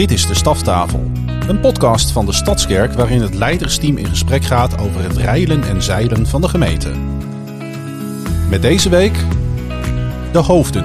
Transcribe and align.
Dit 0.00 0.10
is 0.10 0.26
de 0.26 0.34
Staftafel, 0.34 1.10
een 1.48 1.60
podcast 1.60 2.10
van 2.10 2.26
de 2.26 2.32
Stadskerk 2.32 2.92
waarin 2.92 3.20
het 3.20 3.34
leidersteam 3.34 3.96
in 3.96 4.06
gesprek 4.06 4.42
gaat 4.44 4.78
over 4.78 5.02
het 5.02 5.16
rijlen 5.16 5.62
en 5.62 5.82
zeilen 5.82 6.26
van 6.26 6.40
de 6.40 6.48
gemeente. 6.48 6.92
Met 8.48 8.62
deze 8.62 8.88
week 8.88 9.14
de 10.32 10.38
hoofden. 10.38 10.84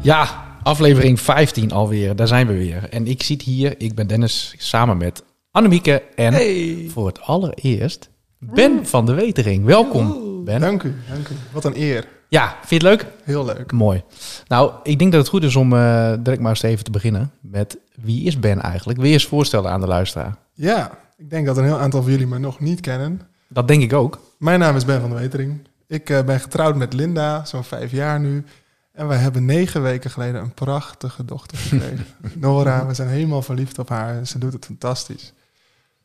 Ja, 0.00 0.44
aflevering 0.62 1.20
15 1.20 1.72
alweer. 1.72 2.16
Daar 2.16 2.28
zijn 2.28 2.46
we 2.46 2.52
weer. 2.52 2.88
En 2.88 3.06
ik 3.06 3.22
zit 3.22 3.42
hier, 3.42 3.74
ik 3.80 3.94
ben 3.94 4.06
Dennis, 4.06 4.54
samen 4.58 4.96
met 4.96 5.24
Annemieke 5.50 6.02
en 6.14 6.32
Hey. 6.32 6.86
voor 6.88 7.06
het 7.06 7.20
allereerst 7.20 8.10
Ben 8.38 8.86
van 8.86 9.06
de 9.06 9.14
Wetering. 9.14 9.64
Welkom, 9.64 10.44
Ben. 10.44 10.60
Dank 10.60 10.82
u, 10.82 10.94
dank 11.08 11.28
u. 11.28 11.34
Wat 11.52 11.64
een 11.64 11.76
eer. 11.76 12.04
Ja, 12.34 12.56
vind 12.64 12.82
je 12.82 12.88
het 12.88 12.96
leuk? 12.96 13.12
Heel 13.24 13.44
leuk. 13.44 13.72
Mooi. 13.72 14.02
Nou, 14.48 14.72
ik 14.82 14.98
denk 14.98 15.12
dat 15.12 15.20
het 15.20 15.30
goed 15.30 15.42
is 15.42 15.56
om 15.56 15.72
eh, 15.72 16.12
direct 16.18 16.42
maar 16.42 16.50
eens 16.50 16.62
even 16.62 16.84
te 16.84 16.90
beginnen 16.90 17.30
met 17.40 17.78
wie 17.94 18.24
is 18.24 18.38
Ben 18.38 18.60
eigenlijk? 18.60 18.98
Wil 18.98 19.06
je 19.06 19.12
eens 19.12 19.26
voorstellen 19.26 19.70
aan 19.70 19.80
de 19.80 19.86
luisteraar? 19.86 20.36
Ja, 20.52 20.98
ik 21.16 21.30
denk 21.30 21.46
dat 21.46 21.56
een 21.56 21.64
heel 21.64 21.78
aantal 21.78 22.02
van 22.02 22.10
jullie 22.10 22.26
me 22.26 22.38
nog 22.38 22.60
niet 22.60 22.80
kennen. 22.80 23.20
Dat 23.48 23.68
denk 23.68 23.82
ik 23.82 23.92
ook. 23.92 24.20
Mijn 24.38 24.58
naam 24.58 24.76
is 24.76 24.84
Ben 24.84 25.00
van 25.00 25.10
der 25.10 25.18
Wetering. 25.18 25.68
Ik 25.86 26.10
eh, 26.10 26.24
ben 26.24 26.40
getrouwd 26.40 26.76
met 26.76 26.92
Linda, 26.92 27.44
zo'n 27.44 27.64
vijf 27.64 27.90
jaar 27.90 28.20
nu. 28.20 28.44
En 28.92 29.08
wij 29.08 29.18
hebben 29.18 29.44
negen 29.44 29.82
weken 29.82 30.10
geleden 30.10 30.40
een 30.40 30.54
prachtige 30.54 31.24
dochter 31.24 31.58
gekregen. 31.58 32.06
Nora, 32.40 32.86
we 32.86 32.94
zijn 32.94 33.08
helemaal 33.08 33.42
verliefd 33.42 33.78
op 33.78 33.88
haar 33.88 34.16
en 34.16 34.26
ze 34.26 34.38
doet 34.38 34.52
het 34.52 34.64
fantastisch. 34.64 35.32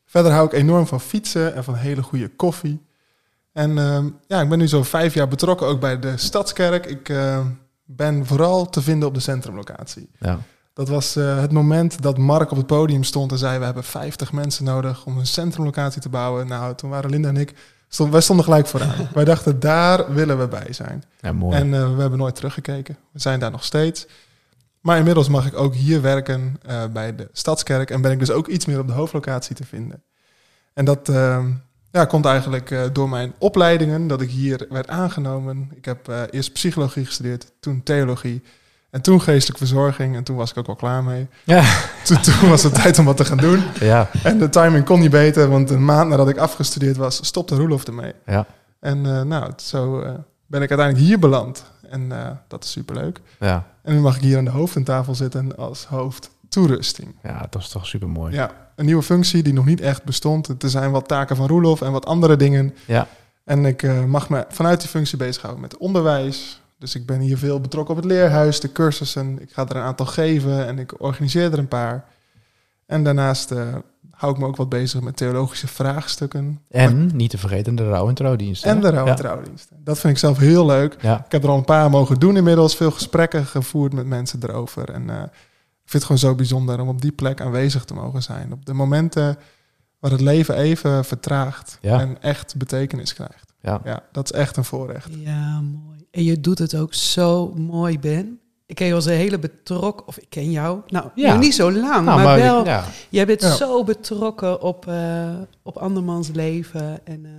Verder 0.06 0.32
hou 0.32 0.46
ik 0.46 0.52
enorm 0.52 0.86
van 0.86 1.00
fietsen 1.00 1.54
en 1.54 1.64
van 1.64 1.74
hele 1.74 2.02
goede 2.02 2.28
koffie. 2.28 2.88
En 3.52 3.78
ehm, 3.78 4.08
ja, 4.26 4.40
ik 4.40 4.48
ben 4.48 4.58
nu 4.58 4.68
zo'n 4.68 4.84
vijf 4.84 5.14
jaar 5.14 5.28
betrokken 5.28 5.66
ook 5.66 5.80
bij 5.80 5.98
de 5.98 6.16
Stadskerk. 6.16 6.86
Ik 6.86 7.08
eh, 7.08 7.46
ben 7.84 8.26
vooral 8.26 8.68
te 8.68 8.82
vinden 8.82 9.08
op 9.08 9.14
de 9.14 9.20
centrumlocatie. 9.20 10.10
Ja. 10.18 10.38
Dat 10.72 10.88
was 10.88 11.16
eh, 11.16 11.40
het 11.40 11.52
moment 11.52 12.02
dat 12.02 12.18
Mark 12.18 12.50
op 12.50 12.56
het 12.56 12.66
podium 12.66 13.04
stond 13.04 13.32
en 13.32 13.38
zei: 13.38 13.58
We 13.58 13.64
hebben 13.64 13.84
50 13.84 14.32
mensen 14.32 14.64
nodig 14.64 15.04
om 15.06 15.18
een 15.18 15.26
centrumlocatie 15.26 16.00
te 16.00 16.08
bouwen. 16.08 16.46
Nou, 16.46 16.74
toen 16.74 16.90
waren 16.90 17.10
Linda 17.10 17.28
en 17.28 17.36
ik, 17.36 17.54
stond, 17.88 18.12
wij 18.12 18.20
stonden 18.20 18.44
gelijk 18.44 18.66
vooraan. 18.66 19.08
wij 19.14 19.24
dachten: 19.24 19.60
daar 19.60 20.14
willen 20.14 20.38
we 20.38 20.48
bij 20.48 20.72
zijn. 20.72 21.04
ja, 21.20 21.32
mooi. 21.32 21.56
En 21.56 21.74
eh, 21.74 21.94
we 21.94 22.00
hebben 22.00 22.18
nooit 22.18 22.34
teruggekeken. 22.34 22.96
We 23.12 23.20
zijn 23.20 23.40
daar 23.40 23.50
nog 23.50 23.64
steeds. 23.64 24.06
Maar 24.80 24.98
inmiddels 24.98 25.28
mag 25.28 25.46
ik 25.46 25.56
ook 25.56 25.74
hier 25.74 26.02
werken 26.02 26.56
eh, 26.62 26.84
bij 26.92 27.14
de 27.14 27.28
Stadskerk. 27.32 27.90
En 27.90 28.00
ben 28.00 28.12
ik 28.12 28.18
dus 28.18 28.30
ook 28.30 28.48
iets 28.48 28.66
meer 28.66 28.78
op 28.78 28.86
de 28.86 28.92
hoofdlocatie 28.92 29.56
te 29.56 29.64
vinden. 29.64 30.02
En 30.72 30.84
dat 30.84 31.08
eh, 31.08 31.44
ja, 31.92 32.04
komt 32.04 32.24
eigenlijk 32.24 32.70
eh, 32.70 32.82
door 32.92 33.08
mijn 33.08 33.32
opleidingen, 33.38 34.06
dat 34.06 34.20
ik 34.20 34.30
hier 34.30 34.66
werd 34.68 34.88
aangenomen. 34.88 35.70
Ik 35.74 35.84
heb 35.84 36.08
eh, 36.08 36.22
eerst 36.30 36.52
psychologie 36.52 37.04
gestudeerd, 37.04 37.52
toen 37.60 37.82
theologie. 37.82 38.42
En 38.90 39.00
toen 39.02 39.20
geestelijke 39.20 39.66
verzorging. 39.66 40.16
En 40.16 40.24
toen 40.24 40.36
was 40.36 40.50
ik 40.50 40.56
ook 40.56 40.66
al 40.68 40.74
klaar 40.76 41.04
mee. 41.04 41.28
ja. 41.44 41.62
Toen, 42.04 42.20
toen 42.20 42.48
was 42.48 42.62
het 42.62 42.74
tijd 42.74 42.98
om 42.98 43.04
wat 43.04 43.16
te 43.16 43.24
gaan 43.24 43.36
doen. 43.36 43.62
ja, 43.80 44.10
En 44.22 44.38
de 44.38 44.48
timing 44.48 44.84
kon 44.84 45.00
niet 45.00 45.10
beter, 45.10 45.48
want 45.48 45.70
een 45.70 45.84
maand 45.84 46.08
nadat 46.08 46.28
ik 46.28 46.36
afgestudeerd 46.36 46.96
was, 46.96 47.26
stopte 47.26 47.54
Roelof 47.56 47.84
ermee. 47.84 48.12
ja, 48.26 48.46
En 48.80 49.06
eh, 49.06 49.22
nou, 49.22 49.52
zo 49.56 49.98
ben 50.46 50.62
ik 50.62 50.68
uiteindelijk 50.70 51.08
hier 51.08 51.18
beland. 51.18 51.64
En 51.90 52.12
dat 52.48 52.64
is 52.64 52.70
superleuk. 52.70 53.20
ja. 53.40 53.66
En 53.82 53.94
nu 53.94 54.00
mag 54.00 54.16
ik 54.16 54.22
hier 54.22 54.38
aan 54.38 54.44
de 54.44 54.50
hoofdtafel 54.50 55.14
zitten 55.14 55.56
als 55.56 55.84
hoofd 55.84 56.30
toerusting. 56.48 57.14
Ja, 57.22 57.46
dat 57.50 57.62
is 57.62 57.68
toch 57.68 57.86
super 57.86 58.08
mooi. 58.08 58.34
Ja, 58.34 58.50
een 58.80 58.86
nieuwe 58.86 59.02
functie 59.02 59.42
die 59.42 59.52
nog 59.52 59.64
niet 59.64 59.80
echt 59.80 60.04
bestond. 60.04 60.62
Er 60.62 60.70
zijn 60.70 60.90
wat 60.90 61.08
taken 61.08 61.36
van 61.36 61.46
Roelof 61.46 61.82
en 61.82 61.92
wat 61.92 62.06
andere 62.06 62.36
dingen. 62.36 62.74
Ja. 62.86 63.06
En 63.44 63.64
ik 63.64 63.82
eh, 63.82 64.04
mag 64.04 64.28
me 64.28 64.44
vanuit 64.48 64.80
die 64.80 64.88
functie 64.88 65.18
bezighouden 65.18 65.62
met 65.62 65.76
onderwijs. 65.76 66.60
Dus 66.78 66.94
ik 66.94 67.06
ben 67.06 67.20
hier 67.20 67.38
veel 67.38 67.60
betrokken 67.60 67.96
op 67.96 68.02
het 68.02 68.10
leerhuis, 68.12 68.60
de 68.60 68.72
cursussen. 68.72 69.38
Ik 69.42 69.52
ga 69.52 69.68
er 69.68 69.76
een 69.76 69.82
aantal 69.82 70.06
geven 70.06 70.66
en 70.66 70.78
ik 70.78 71.02
organiseer 71.02 71.52
er 71.52 71.58
een 71.58 71.68
paar. 71.68 72.04
En 72.86 73.04
daarnaast 73.04 73.50
eh, 73.50 73.62
hou 74.10 74.32
ik 74.32 74.38
me 74.38 74.46
ook 74.46 74.56
wat 74.56 74.68
bezig 74.68 75.00
met 75.00 75.16
theologische 75.16 75.66
vraagstukken. 75.68 76.60
En 76.70 77.10
niet 77.16 77.30
te 77.30 77.38
vergeten 77.38 77.74
de 77.74 77.88
rouw- 77.88 78.08
en 78.08 78.14
trouwdienst. 78.14 78.64
hè? 78.64 78.70
En 78.70 78.80
de 78.80 78.90
rouw- 78.90 79.00
en 79.04 79.06
ja. 79.10 79.14
trouwdiensten. 79.14 79.76
Dat 79.84 79.98
vind 79.98 80.12
ik 80.12 80.18
zelf 80.18 80.38
heel 80.38 80.66
leuk. 80.66 80.96
Ja, 81.00 81.24
Ik 81.26 81.32
heb 81.32 81.42
er 81.42 81.48
al 81.48 81.56
een 81.56 81.64
paar 81.64 81.90
mogen 81.90 82.18
doen 82.18 82.36
inmiddels. 82.36 82.76
Veel 82.76 82.90
gesprekken 82.90 83.46
gevoerd 83.46 83.92
met 83.92 84.06
mensen 84.06 84.38
erover. 84.42 84.90
En 84.90 85.10
eh, 85.10 85.22
vind 85.90 86.02
het 86.02 86.04
gewoon 86.04 86.18
zo 86.18 86.34
bijzonder 86.34 86.80
om 86.80 86.88
op 86.88 87.00
die 87.02 87.12
plek 87.12 87.40
aanwezig 87.40 87.84
te 87.84 87.94
mogen 87.94 88.22
zijn. 88.22 88.52
Op 88.52 88.66
de 88.66 88.72
momenten 88.74 89.38
waar 89.98 90.10
het 90.10 90.20
leven 90.20 90.56
even 90.56 91.04
vertraagt 91.04 91.78
Ja. 91.80 92.00
en 92.00 92.22
echt 92.22 92.56
betekenis 92.56 93.14
krijgt. 93.14 93.52
ja. 93.60 93.80
Ja, 93.84 94.02
dat 94.12 94.32
is 94.32 94.38
echt 94.38 94.56
een 94.56 94.64
voorrecht. 94.64 95.08
Ja, 95.18 95.60
mooi. 95.60 96.06
En 96.10 96.24
je 96.24 96.40
doet 96.40 96.58
het 96.58 96.74
ook 96.76 96.94
zo 96.94 97.52
mooi, 97.56 97.98
Ben. 97.98 98.40
Ik 98.66 98.76
ken 98.76 98.86
je 98.86 98.94
als 98.94 99.06
een 99.06 99.12
hele 99.12 99.38
betrokken, 99.38 100.06
of 100.06 100.18
ik 100.18 100.26
ken 100.30 100.50
jou. 100.50 100.80
Nou, 100.88 101.08
Ja. 101.14 101.36
niet 101.36 101.54
zo 101.54 101.72
lang, 101.72 102.04
Nou, 102.04 102.22
maar, 102.22 102.38
wel. 102.38 102.64
ja. 102.64 102.84
Jij 103.08 103.26
bent 103.26 103.40
Ja. 103.40 103.54
zo 103.54 103.84
betrokken 103.84 104.62
op, 104.62 104.86
eh, 104.86 105.34
op 105.62 105.76
andermans 105.76 106.28
leven. 106.28 107.06
En 107.06 107.24
eh, 107.24 107.30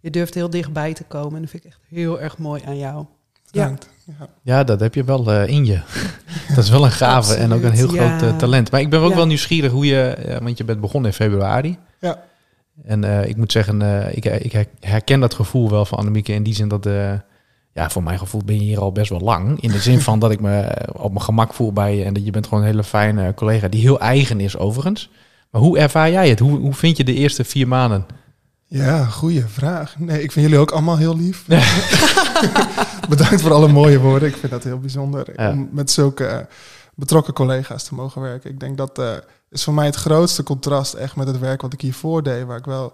je 0.00 0.10
durft 0.10 0.34
heel 0.34 0.50
dichtbij 0.50 0.92
te 0.94 1.04
komen. 1.04 1.34
En 1.34 1.40
dat 1.40 1.50
vind 1.50 1.64
ik 1.64 1.70
echt 1.70 1.80
heel 1.88 2.20
erg 2.20 2.38
mooi 2.38 2.62
aan 2.66 2.78
jou. 2.78 3.04
Ja. 3.50 3.62
Bedankt. 3.62 3.88
Ja. 4.18 4.28
Ja, 4.42 4.64
dat 4.64 4.80
heb 4.80 4.94
je 4.94 5.04
wel 5.04 5.32
eh, 5.32 5.46
in 5.48 5.64
je. 5.66 5.80
dat 6.54 6.64
is 6.64 6.70
wel 6.70 6.84
een 6.84 6.90
gave 6.90 7.34
en 7.34 7.52
ook 7.52 7.62
een 7.62 7.72
heel 7.72 7.88
groot 7.88 8.22
eh, 8.22 8.36
talent. 8.36 8.70
Maar 8.70 8.80
ik 8.80 8.90
ben 8.90 9.00
ook 9.00 9.10
Ja. 9.10 9.16
wel 9.16 9.26
nieuwsgierig 9.26 9.72
hoe 9.72 9.86
je, 9.86 10.00
eh, 10.02 10.38
want 10.38 10.58
je 10.58 10.64
bent 10.64 10.80
begonnen 10.80 11.10
in 11.10 11.16
februari. 11.16 11.78
Ja. 12.00 12.22
En 12.84 13.04
eh, 13.04 13.28
ik 13.28 13.36
moet 13.36 13.52
zeggen, 13.52 13.82
eh, 13.82 14.16
ik, 14.16 14.24
ik 14.24 14.68
herken 14.80 15.20
dat 15.20 15.34
gevoel 15.34 15.70
wel 15.70 15.84
van 15.84 15.98
Annemieke 15.98 16.32
in 16.32 16.42
die 16.42 16.54
zin 16.54 16.68
dat, 16.68 16.86
eh, 16.86 17.12
ja, 17.72 17.90
voor 17.90 18.02
mijn 18.02 18.18
gevoel 18.18 18.42
ben 18.44 18.54
je 18.54 18.60
hier 18.62 18.80
al 18.80 18.92
best 18.92 19.10
wel 19.10 19.20
lang. 19.20 19.60
In 19.60 19.70
de 19.70 19.78
zin 19.78 20.00
van 20.08 20.18
dat 20.18 20.30
ik 20.30 20.40
me 20.40 20.76
op 20.92 21.12
mijn 21.12 21.24
gemak 21.24 21.54
voel 21.54 21.72
bij 21.72 21.96
je 21.96 22.04
en 22.04 22.14
dat 22.14 22.24
je 22.24 22.30
bent 22.30 22.46
gewoon 22.46 22.62
een 22.62 22.70
hele 22.70 22.84
fijne 22.84 23.34
collega 23.34 23.68
die 23.68 23.80
heel 23.80 24.00
eigen 24.00 24.40
is 24.40 24.56
overigens. 24.56 25.10
Maar 25.50 25.60
hoe 25.60 25.78
ervaar 25.78 26.10
jij 26.10 26.28
het? 26.28 26.38
Hoe, 26.38 26.58
hoe 26.58 26.74
vind 26.74 26.96
je 26.96 27.04
de 27.04 27.14
eerste 27.14 27.44
vier 27.44 27.68
maanden? 27.68 28.06
Ja, 28.72 29.04
goede 29.04 29.48
vraag. 29.48 29.98
Nee, 29.98 30.22
ik 30.22 30.32
vind 30.32 30.44
jullie 30.46 30.60
ook 30.60 30.70
allemaal 30.70 30.96
heel 30.96 31.16
lief. 31.16 31.44
Bedankt 33.08 33.40
voor 33.40 33.52
alle 33.52 33.68
mooie 33.68 33.98
woorden. 34.00 34.28
Ik 34.28 34.36
vind 34.36 34.52
dat 34.52 34.64
heel 34.64 34.78
bijzonder 34.78 35.40
Ja. 35.40 35.50
om 35.50 35.68
met 35.72 35.90
zulke 35.90 36.24
eh, 36.26 36.38
betrokken 36.94 37.32
collega's 37.34 37.84
te 37.84 37.94
mogen 37.94 38.22
werken. 38.22 38.50
Ik 38.50 38.60
denk 38.60 38.76
dat 38.76 38.98
eh, 38.98 39.12
is 39.50 39.64
voor 39.64 39.74
mij 39.74 39.86
het 39.86 39.94
grootste 39.94 40.42
contrast 40.42 40.94
echt 40.94 41.16
met 41.16 41.26
het 41.26 41.38
werk 41.38 41.62
wat 41.62 41.72
ik 41.72 41.80
hiervoor 41.80 42.22
deed, 42.22 42.44
waar 42.44 42.58
ik 42.58 42.64
wel 42.64 42.92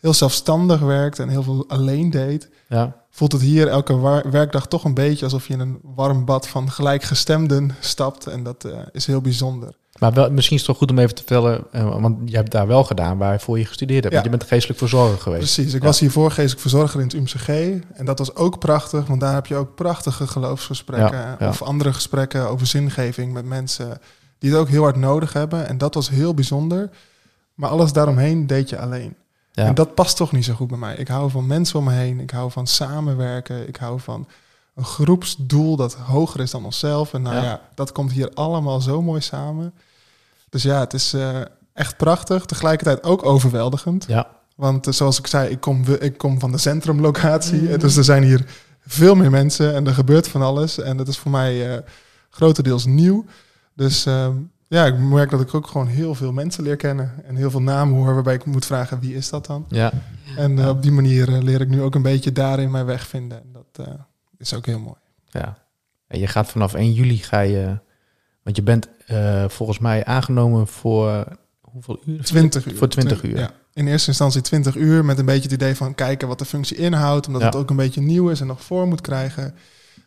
heel 0.00 0.14
zelfstandig 0.14 0.80
werkte 0.80 1.22
en 1.22 1.28
heel 1.28 1.42
veel 1.42 1.64
alleen 1.68 2.10
deed. 2.10 2.48
Ja, 2.68 2.96
Voelt 3.10 3.32
het 3.32 3.40
hier 3.40 3.68
elke 3.68 4.22
werkdag 4.30 4.66
toch 4.66 4.84
een 4.84 4.94
beetje 4.94 5.24
alsof 5.24 5.46
je 5.46 5.52
in 5.52 5.60
een 5.60 5.78
warm 5.82 6.24
bad 6.24 6.48
van 6.48 6.70
gelijkgestemden 6.70 7.70
stapt. 7.80 8.26
En 8.26 8.42
dat 8.42 8.64
eh, 8.64 8.78
is 8.92 9.06
heel 9.06 9.20
bijzonder. 9.20 9.74
maar 9.98 10.12
wel, 10.12 10.30
misschien 10.30 10.56
is 10.56 10.62
het 10.62 10.70
toch 10.70 10.78
goed 10.78 10.90
om 10.90 10.98
even 10.98 11.14
te 11.14 11.22
vertellen, 11.22 11.62
eh, 11.72 12.00
want 12.00 12.18
je 12.30 12.36
hebt 12.36 12.50
daar 12.50 12.66
wel 12.66 12.84
gedaan 12.84 13.18
waarvoor 13.18 13.58
je 13.58 13.64
gestudeerd 13.64 14.02
hebt. 14.04 14.14
Ja. 14.14 14.20
Want 14.20 14.32
je 14.32 14.38
bent 14.38 14.50
geestelijk 14.50 14.78
verzorger 14.78 15.18
geweest. 15.18 15.54
Precies, 15.54 15.74
ik 15.74 15.80
Ja. 15.80 15.86
was 15.86 16.00
hiervoor 16.00 16.30
geestelijk 16.30 16.60
verzorger 16.60 17.00
in 17.00 17.06
het 17.06 17.14
UMCG. 17.14 17.48
En 17.92 18.04
dat 18.04 18.18
was 18.18 18.34
ook 18.34 18.58
prachtig, 18.58 19.06
want 19.06 19.20
daar 19.20 19.34
heb 19.34 19.46
je 19.46 19.54
ook 19.56 19.74
prachtige 19.74 20.26
geloofsgesprekken. 20.26 21.36
Ja. 21.38 21.48
Of 21.48 21.62
andere 21.62 21.92
gesprekken 21.92 22.48
over 22.48 22.66
zingeving 22.66 23.32
met 23.32 23.44
mensen 23.44 24.00
die 24.38 24.50
het 24.50 24.60
ook 24.60 24.68
heel 24.68 24.82
hard 24.82 24.96
nodig 24.96 25.32
hebben. 25.32 25.68
En 25.68 25.78
dat 25.78 25.94
was 25.94 26.08
heel 26.08 26.34
bijzonder. 26.34 26.90
Maar 27.54 27.70
alles 27.70 27.92
daaromheen 27.92 28.46
deed 28.46 28.68
je 28.68 28.78
alleen. 28.78 29.16
Ja. 29.58 29.64
En 29.64 29.74
dat 29.74 29.94
past 29.94 30.16
toch 30.16 30.32
niet 30.32 30.44
zo 30.44 30.54
goed 30.54 30.68
bij 30.68 30.78
mij. 30.78 30.94
Ik 30.96 31.08
hou 31.08 31.30
van 31.30 31.46
mensen 31.46 31.78
om 31.78 31.84
me 31.84 31.92
heen. 31.92 32.20
Ik 32.20 32.30
hou 32.30 32.50
van 32.50 32.66
samenwerken. 32.66 33.68
Ik 33.68 33.76
hou 33.76 34.00
van 34.00 34.26
een 34.74 34.84
groepsdoel 34.84 35.76
dat 35.76 35.94
hoger 35.94 36.40
is 36.40 36.50
dan 36.50 36.64
onszelf. 36.64 37.12
En 37.14 37.22
nou 37.22 37.36
Ja. 37.36 37.42
ja, 37.42 37.60
dat 37.74 37.92
komt 37.92 38.12
hier 38.12 38.30
allemaal 38.34 38.80
zo 38.80 39.02
mooi 39.02 39.20
samen. 39.20 39.74
Dus 40.50 40.62
ja, 40.62 40.80
het 40.80 40.94
is 40.94 41.12
eh, 41.12 41.40
echt 41.72 41.96
prachtig. 41.96 42.44
Tegelijkertijd 42.44 43.02
ook 43.02 43.24
overweldigend. 43.24 44.04
ja. 44.08 44.26
Want 44.54 44.86
eh, 44.86 44.92
zoals 44.92 45.18
ik 45.18 45.26
zei, 45.26 45.50
ik 45.50 45.60
kom, 45.60 45.84
ik 46.00 46.18
kom 46.18 46.38
van 46.40 46.52
de 46.52 46.58
centrumlocatie. 46.58 47.72
Eh, 47.72 47.78
Dus 47.78 47.96
er 47.96 48.04
zijn 48.04 48.22
hier 48.22 48.44
veel 48.86 49.14
meer 49.14 49.30
mensen 49.30 49.74
en 49.74 49.86
er 49.86 49.94
gebeurt 49.94 50.28
van 50.28 50.42
alles. 50.42 50.78
En 50.80 50.96
dat 50.96 51.08
is 51.08 51.18
voor 51.18 51.30
mij 51.30 51.74
eh, 51.76 51.82
grotendeels 52.30 52.84
nieuw. 52.84 53.24
Dus 53.74 54.06
ehm, 54.06 54.32
ja, 54.68 54.86
ik 54.86 54.98
merk 54.98 55.30
dat 55.30 55.40
ik 55.40 55.54
ook 55.54 55.66
gewoon 55.66 55.86
heel 55.86 56.14
veel 56.14 56.32
mensen 56.32 56.62
leer 56.62 56.76
kennen. 56.76 57.12
En 57.24 57.36
heel 57.36 57.50
veel 57.50 57.62
namen 57.62 57.94
hoor, 57.96 58.14
waarbij 58.14 58.34
ik 58.34 58.44
moet 58.44 58.66
vragen 58.66 59.00
wie 59.00 59.14
is 59.14 59.28
dat 59.30 59.46
dan? 59.46 59.64
ja. 59.68 59.92
En 60.36 60.58
eh, 60.58 60.68
op 60.68 60.82
die 60.82 60.92
manier 60.92 61.34
eh, 61.34 61.42
leer 61.42 61.60
ik 61.60 61.68
nu 61.68 61.82
ook 61.82 61.94
een 61.94 62.02
beetje 62.02 62.32
daarin 62.32 62.70
mijn 62.70 62.86
weg 62.86 63.06
vinden. 63.06 63.38
En 63.42 63.52
dat 63.52 63.86
eh, 63.86 63.94
is 64.38 64.54
ook 64.54 64.66
heel 64.66 64.78
mooi. 64.78 64.96
Ja. 65.26 65.58
En 66.06 66.18
je 66.20 66.26
gaat 66.26 66.48
vanaf 66.48 66.74
1 66.74 66.92
juli 66.92 67.16
ga 67.16 67.40
je, 67.40 67.78
want 68.42 68.56
je 68.56 68.62
bent 68.62 68.88
volgens 69.48 69.78
mij 69.78 70.04
aangenomen 70.04 70.66
voor 70.66 71.24
hoeveel 71.60 72.00
uur? 72.06 72.22
20 72.24 72.66
uur. 72.66 72.76
Voor 72.76 72.88
20 72.88 73.18
Twin- 73.18 73.30
uur. 73.30 73.38
Ja. 73.38 73.50
In 73.72 73.86
eerste 73.86 74.08
instantie 74.08 74.40
20 74.40 74.76
uur 74.76 75.04
met 75.04 75.18
een 75.18 75.24
beetje 75.24 75.42
het 75.42 75.52
idee 75.52 75.74
van 75.76 75.94
kijken 75.94 76.28
wat 76.28 76.38
de 76.38 76.44
functie 76.44 76.76
inhoudt. 76.76 77.26
Omdat 77.26 77.40
Ja. 77.42 77.46
het 77.48 77.56
ook 77.56 77.70
een 77.70 77.76
beetje 77.76 78.00
nieuw 78.00 78.28
is 78.28 78.40
en 78.40 78.46
nog 78.46 78.62
voor 78.64 78.86
moet 78.88 79.00
krijgen. 79.00 79.54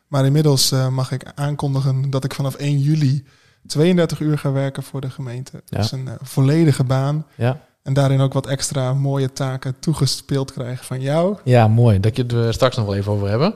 Maar 0.08 0.26
inmiddels 0.26 0.72
mag 0.92 1.12
ik 1.12 1.32
aankondigen 1.36 2.10
dat 2.10 2.24
ik 2.24 2.34
vanaf 2.34 2.56
1 2.56 2.80
juli 2.80 3.26
32 3.68 4.20
uur 4.20 4.38
ga 4.38 4.52
werken 4.52 4.84
voor 4.84 5.02
de 5.02 5.10
gemeente. 5.10 5.62
Ja. 5.66 5.78
Dus 5.78 5.92
een 5.92 6.08
eh, 6.08 6.14
volledige 6.22 6.84
baan. 6.84 7.26
Ja. 7.36 7.60
En 7.84 7.94
daarin 7.94 8.20
ook 8.20 8.34
wat 8.34 8.48
extra 8.48 8.94
mooie 8.94 9.34
taken 9.34 9.76
toegespeeld 9.80 10.52
krijgen 10.52 10.86
van 10.86 11.02
jou. 11.02 11.38
ja, 11.44 11.68
mooi. 11.68 12.00
Dat 12.00 12.16
je 12.16 12.22
het 12.22 12.32
er 12.32 12.54
straks 12.54 12.76
nog 12.76 12.86
wel 12.86 12.96
even 12.96 13.12
over 13.12 13.30
hebben. 13.30 13.54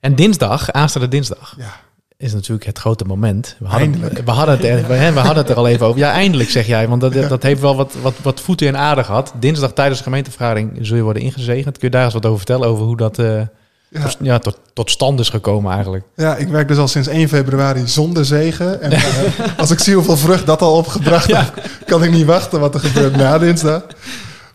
En 0.00 0.14
dinsdag, 0.14 0.70
aanstaande 0.72 1.08
dinsdag, 1.08 1.54
Ja, 1.58 1.72
is 2.16 2.32
natuurlijk 2.32 2.66
het 2.66 2.78
grote 2.78 3.04
moment. 3.04 3.56
We 3.58 3.66
hadden, 3.66 3.92
Eindelijk. 3.92 4.24
we 4.24 4.30
hadden, 4.30 4.54
het 4.54 4.64
er, 4.64 4.86
we 5.14 5.20
hadden 5.20 5.36
het 5.42 5.48
er 5.48 5.56
al 5.56 5.68
even 5.68 5.86
over. 5.86 6.00
Ja, 6.00 6.12
eindelijk 6.12 6.50
zeg 6.50 6.66
jij, 6.66 6.88
want 6.88 7.00
dat, 7.00 7.12
dat 7.12 7.42
heeft 7.42 7.60
wel 7.60 7.76
wat, 7.76 7.94
wat, 8.02 8.14
wat 8.22 8.40
voeten 8.40 8.66
in 8.66 8.76
aarde 8.76 9.04
gehad. 9.04 9.32
Dinsdag 9.38 9.72
tijdens 9.72 9.98
de 9.98 10.04
gemeentevergadering 10.04 10.78
zul 10.80 10.96
je 10.96 11.02
worden 11.02 11.22
ingezegend. 11.22 11.78
Kun 11.78 11.88
je 11.88 11.94
daar 11.94 12.04
eens 12.04 12.12
wat 12.12 12.26
over 12.26 12.36
vertellen, 12.36 12.68
over 12.68 12.84
hoe 12.84 12.96
dat 12.96 13.18
eh, 13.18 13.42
ja. 13.90 14.02
tot, 14.02 14.16
ja, 14.20 14.38
tot, 14.38 14.58
tot 14.72 14.90
stand 14.90 15.20
is 15.20 15.28
gekomen 15.28 15.72
eigenlijk? 15.72 16.04
ja, 16.14 16.36
ik 16.36 16.48
werk 16.48 16.68
dus 16.68 16.78
al 16.78 16.88
sinds 16.88 17.08
1 17.08 17.28
februari 17.28 17.88
zonder 17.88 18.24
zegen. 18.24 18.80
En 18.80 18.92
eh, 18.92 19.02
als 19.58 19.70
ik 19.70 19.78
zie 19.78 19.94
hoeveel 19.94 20.16
vrucht 20.16 20.46
dat 20.46 20.62
al 20.62 20.76
opgebracht 20.76 21.36
heeft, 21.36 21.52
kan 21.86 22.04
ik 22.04 22.10
niet 22.10 22.26
wachten 22.26 22.60
wat 22.60 22.74
er 22.74 22.80
gebeurt 22.80 23.16
na 23.16 23.38
dinsdag. 23.38 23.86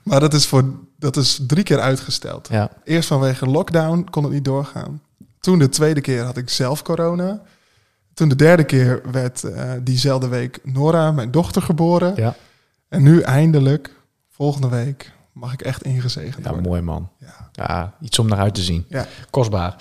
Maar 0.04 0.20
dat 0.20 0.34
is, 0.34 0.46
voor, 0.46 0.64
dat 1.00 1.18
is 1.18 1.40
drie 1.48 1.64
keer 1.64 1.80
uitgesteld. 1.80 2.48
Ja, 2.52 2.70
Eerst 2.84 3.08
vanwege 3.08 3.46
lockdown 3.46 4.08
kon 4.10 4.24
het 4.24 4.34
niet 4.34 4.46
doorgaan. 4.46 5.02
Toen 5.40 5.60
de 5.60 5.70
tweede 5.70 6.02
keer 6.02 6.24
had 6.24 6.38
ik 6.38 6.50
zelf 6.50 6.82
corona. 6.82 7.42
Toen 8.14 8.30
de 8.30 8.36
derde 8.36 8.64
keer 8.64 9.02
werd 9.12 9.44
eh, 9.44 9.72
diezelfde 9.82 10.28
week 10.28 10.60
Nora, 10.64 11.12
mijn 11.12 11.32
dochter, 11.32 11.62
geboren. 11.62 12.14
ja. 12.16 12.36
En 12.90 13.04
nu 13.04 13.22
eindelijk, 13.22 13.92
volgende 14.32 14.70
week, 14.70 15.12
mag 15.36 15.54
ik 15.54 15.62
echt 15.62 15.84
ingezegend 15.84 16.44
ja 16.44 16.50
worden. 16.50 16.70
mooi 16.70 16.82
man. 16.82 17.10
Ja. 17.20 17.50
Ja, 17.52 17.94
iets 18.02 18.20
om 18.20 18.28
naar 18.28 18.40
uit 18.40 18.54
te 18.54 18.62
zien. 18.62 18.86
Ja. 18.90 19.06
Kostbaar. 19.30 19.76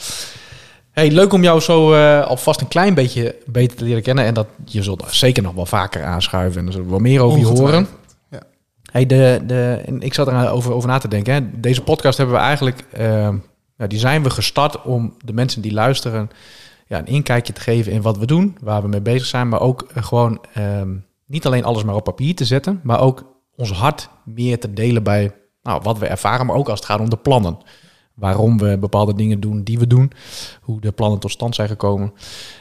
Hey, 0.91 1.11
leuk 1.11 1.33
om 1.33 1.43
jou 1.43 1.61
zo 1.61 1.93
eh, 1.93 2.27
alvast 2.27 2.61
een 2.61 2.69
klein 2.69 2.95
beetje 2.95 3.37
beter 3.47 3.77
te 3.77 3.85
leren 3.85 4.03
kennen. 4.03 4.25
En 4.25 4.35
dat 4.35 4.47
je 4.65 4.83
zult 4.83 5.05
zeker 5.11 5.43
nog 5.43 5.55
wel 5.55 5.67
vaker 5.67 6.05
aanschuiven. 6.05 6.61
En 6.61 6.67
er 6.67 6.73
zullen 6.73 6.87
we 6.87 6.93
wel 6.93 7.03
meer 7.03 7.21
over 7.21 7.39
je 7.39 7.47
horen. 7.47 7.87
Ja. 8.31 8.41
Hey, 8.93 9.07
de, 9.07 9.43
de, 9.47 9.83
en 9.87 10.01
ik 10.01 10.15
zat 10.15 10.27
er 10.27 10.51
over, 10.51 10.73
over 10.73 10.89
na 10.89 10.99
te 10.99 11.09
denken. 11.09 11.35
Hè. 11.35 11.61
Deze 11.61 11.83
podcast 11.83 12.19
hebben 12.19 12.37
we 12.37 12.43
eigenlijk, 12.43 12.85
eh, 12.93 13.29
ja, 13.77 13.87
die 13.87 13.99
zijn 13.99 14.23
we 14.23 14.31
gestart 14.31 14.83
om 14.83 15.15
de 15.25 15.33
mensen 15.33 15.63
die 15.63 15.73
luisteren 15.73 16.31
ja, 16.87 16.99
een 16.99 17.07
inkijkje 17.07 17.53
te 17.53 17.61
geven 17.61 17.93
in 17.93 18.03
wat 18.03 18.19
we 18.19 18.27
doen, 18.27 18.57
waar 18.61 18.83
we 18.83 18.89
mee 18.89 19.01
bezig 19.01 19.27
zijn, 19.27 19.49
maar 19.49 19.61
ook 19.61 19.83
eh, 19.83 20.05
gewoon 20.05 20.45
ehm, 20.55 20.95
niet 21.27 21.47
alleen 21.47 21.65
alles 21.65 21.85
maar 21.85 21.95
op 21.95 22.05
papier 22.05 22.35
te 22.35 22.45
zetten, 22.45 22.81
maar 22.83 23.01
ook 23.01 23.25
ons 23.57 23.73
hart 23.73 24.09
meer 24.25 24.59
te 24.59 24.73
delen 24.73 25.03
bij 25.03 25.33
nou, 25.65 25.81
wat 25.83 25.99
we 25.99 26.07
ervaren, 26.07 26.47
maar 26.47 26.57
ook 26.57 26.69
als 26.69 26.79
het 26.79 26.89
gaat 26.89 27.01
om 27.01 27.11
de 27.11 27.17
plannen. 27.17 27.59
Waarom 28.15 28.59
we 28.59 28.79
bepaalde 28.79 29.15
dingen 29.15 29.41
doen 29.41 29.63
die 29.63 29.79
we 29.79 29.87
doen, 29.87 30.13
hoe 30.61 30.81
de 30.81 30.93
plannen 30.93 31.19
tot 31.19 31.31
stand 31.31 31.55
zijn 31.55 31.69
gekomen. 31.69 32.13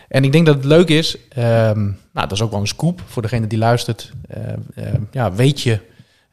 En 0.08 0.24
ik 0.24 0.32
denk 0.32 0.46
dat 0.46 0.56
het 0.56 0.66
leuk 0.66 0.90
is, 0.90 1.18
ehm, 1.30 1.82
nou, 1.84 1.98
dat 2.28 2.32
is 2.32 2.42
ook 2.42 2.52
wel 2.52 2.60
een 2.60 2.68
scoop 2.68 3.02
voor 3.06 3.22
degene 3.22 3.48
die 3.48 3.58
luistert. 3.58 4.14
Ehm, 4.28 4.60
ehm, 4.76 5.02
ja, 5.12 5.34
weet 5.34 5.62
je 5.62 5.80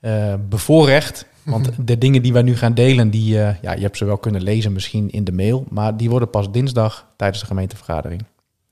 eh, 0.01 0.35
bevoorrecht. 0.49 1.27
Want 1.43 1.71
de 1.89 1.99
dingen 1.99 2.23
die 2.23 2.33
wij 2.33 2.43
nu 2.43 2.57
gaan 2.57 2.75
delen, 2.75 3.11
die, 3.11 3.43
eh, 3.43 3.55
ja, 3.63 3.73
je 3.73 3.81
hebt 3.81 3.97
ze 3.97 4.05
wel 4.05 4.19
kunnen 4.19 4.43
lezen 4.43 4.73
misschien 4.73 5.11
in 5.11 5.25
de 5.25 5.33
mail, 5.33 5.65
maar 5.69 5.97
die 5.97 6.11
worden 6.11 6.31
pas 6.31 6.51
dinsdag 6.51 7.07
tijdens 7.17 7.41
de 7.41 7.47
gemeentevergadering. 7.47 8.25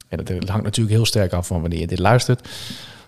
En 0.09 0.17
dat, 0.17 0.27
dat 0.27 0.49
hangt 0.49 0.65
natuurlijk 0.65 0.97
heel 0.97 1.07
sterk 1.07 1.33
af 1.33 1.47
van 1.47 1.61
wanneer 1.61 1.81
je 1.81 1.87
dit 1.87 1.99
luistert. 1.99 2.49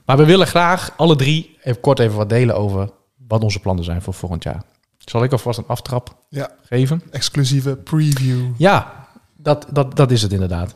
Maar 0.04 0.16
we 0.16 0.24
willen 0.24 0.46
graag 0.46 0.94
alle 0.96 1.16
drie 1.16 1.56
even 1.62 1.80
kort 1.80 1.98
even 1.98 2.16
wat 2.16 2.28
delen 2.28 2.56
over 2.56 2.90
wat 3.28 3.42
onze 3.42 3.60
plannen 3.60 3.84
zijn 3.84 4.02
voor 4.02 4.14
volgend 4.14 4.42
jaar. 4.42 4.62
Zal 5.04 5.22
ik 5.24 5.32
alvast 5.32 5.58
een 5.58 5.66
aftrap 5.66 6.16
Ja, 6.28 6.50
geven? 6.62 7.02
exclusieve 7.10 7.76
preview. 7.76 8.40
Ja, 8.56 9.06
dat, 9.36 9.66
dat, 9.72 9.96
dat 9.96 10.10
is 10.10 10.22
het 10.22 10.32
inderdaad. 10.32 10.74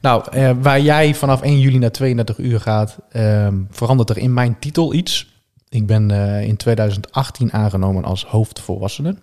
Nou, 0.00 0.24
eh, 0.30 0.50
waar 0.60 0.80
jij 0.80 1.14
vanaf 1.14 1.42
1 1.42 1.60
juli 1.60 1.78
naar 1.78 1.90
32 1.90 2.38
uur 2.38 2.60
gaat, 2.60 2.98
ehm, 3.10 3.58
verandert 3.70 4.10
er 4.10 4.18
in 4.18 4.32
mijn 4.34 4.58
titel 4.58 4.94
iets. 4.94 5.32
Ik 5.68 5.86
ben 5.86 6.10
eh, 6.10 6.42
in 6.46 6.56
2018 6.56 7.52
aangenomen 7.52 8.04
als 8.04 8.24
hoofdvolwassene. 8.24 9.16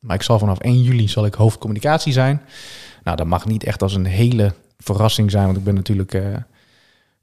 Maar 0.00 0.16
ik 0.16 0.22
zal 0.22 0.38
vanaf 0.38 0.58
1 0.58 0.82
juli 0.82 1.08
zal 1.08 1.26
ik 1.26 1.34
hoofdcommunicatie 1.34 2.12
zijn. 2.12 2.42
Nou, 3.04 3.16
dat 3.16 3.26
mag 3.26 3.46
niet 3.46 3.64
echt 3.64 3.82
als 3.82 3.94
een 3.94 4.06
hele 4.06 4.52
verrassing 4.78 5.30
zijn, 5.30 5.44
want 5.44 5.56
ik 5.56 5.64
ben 5.64 5.74
natuurlijk 5.74 6.14
eh, 6.14 6.22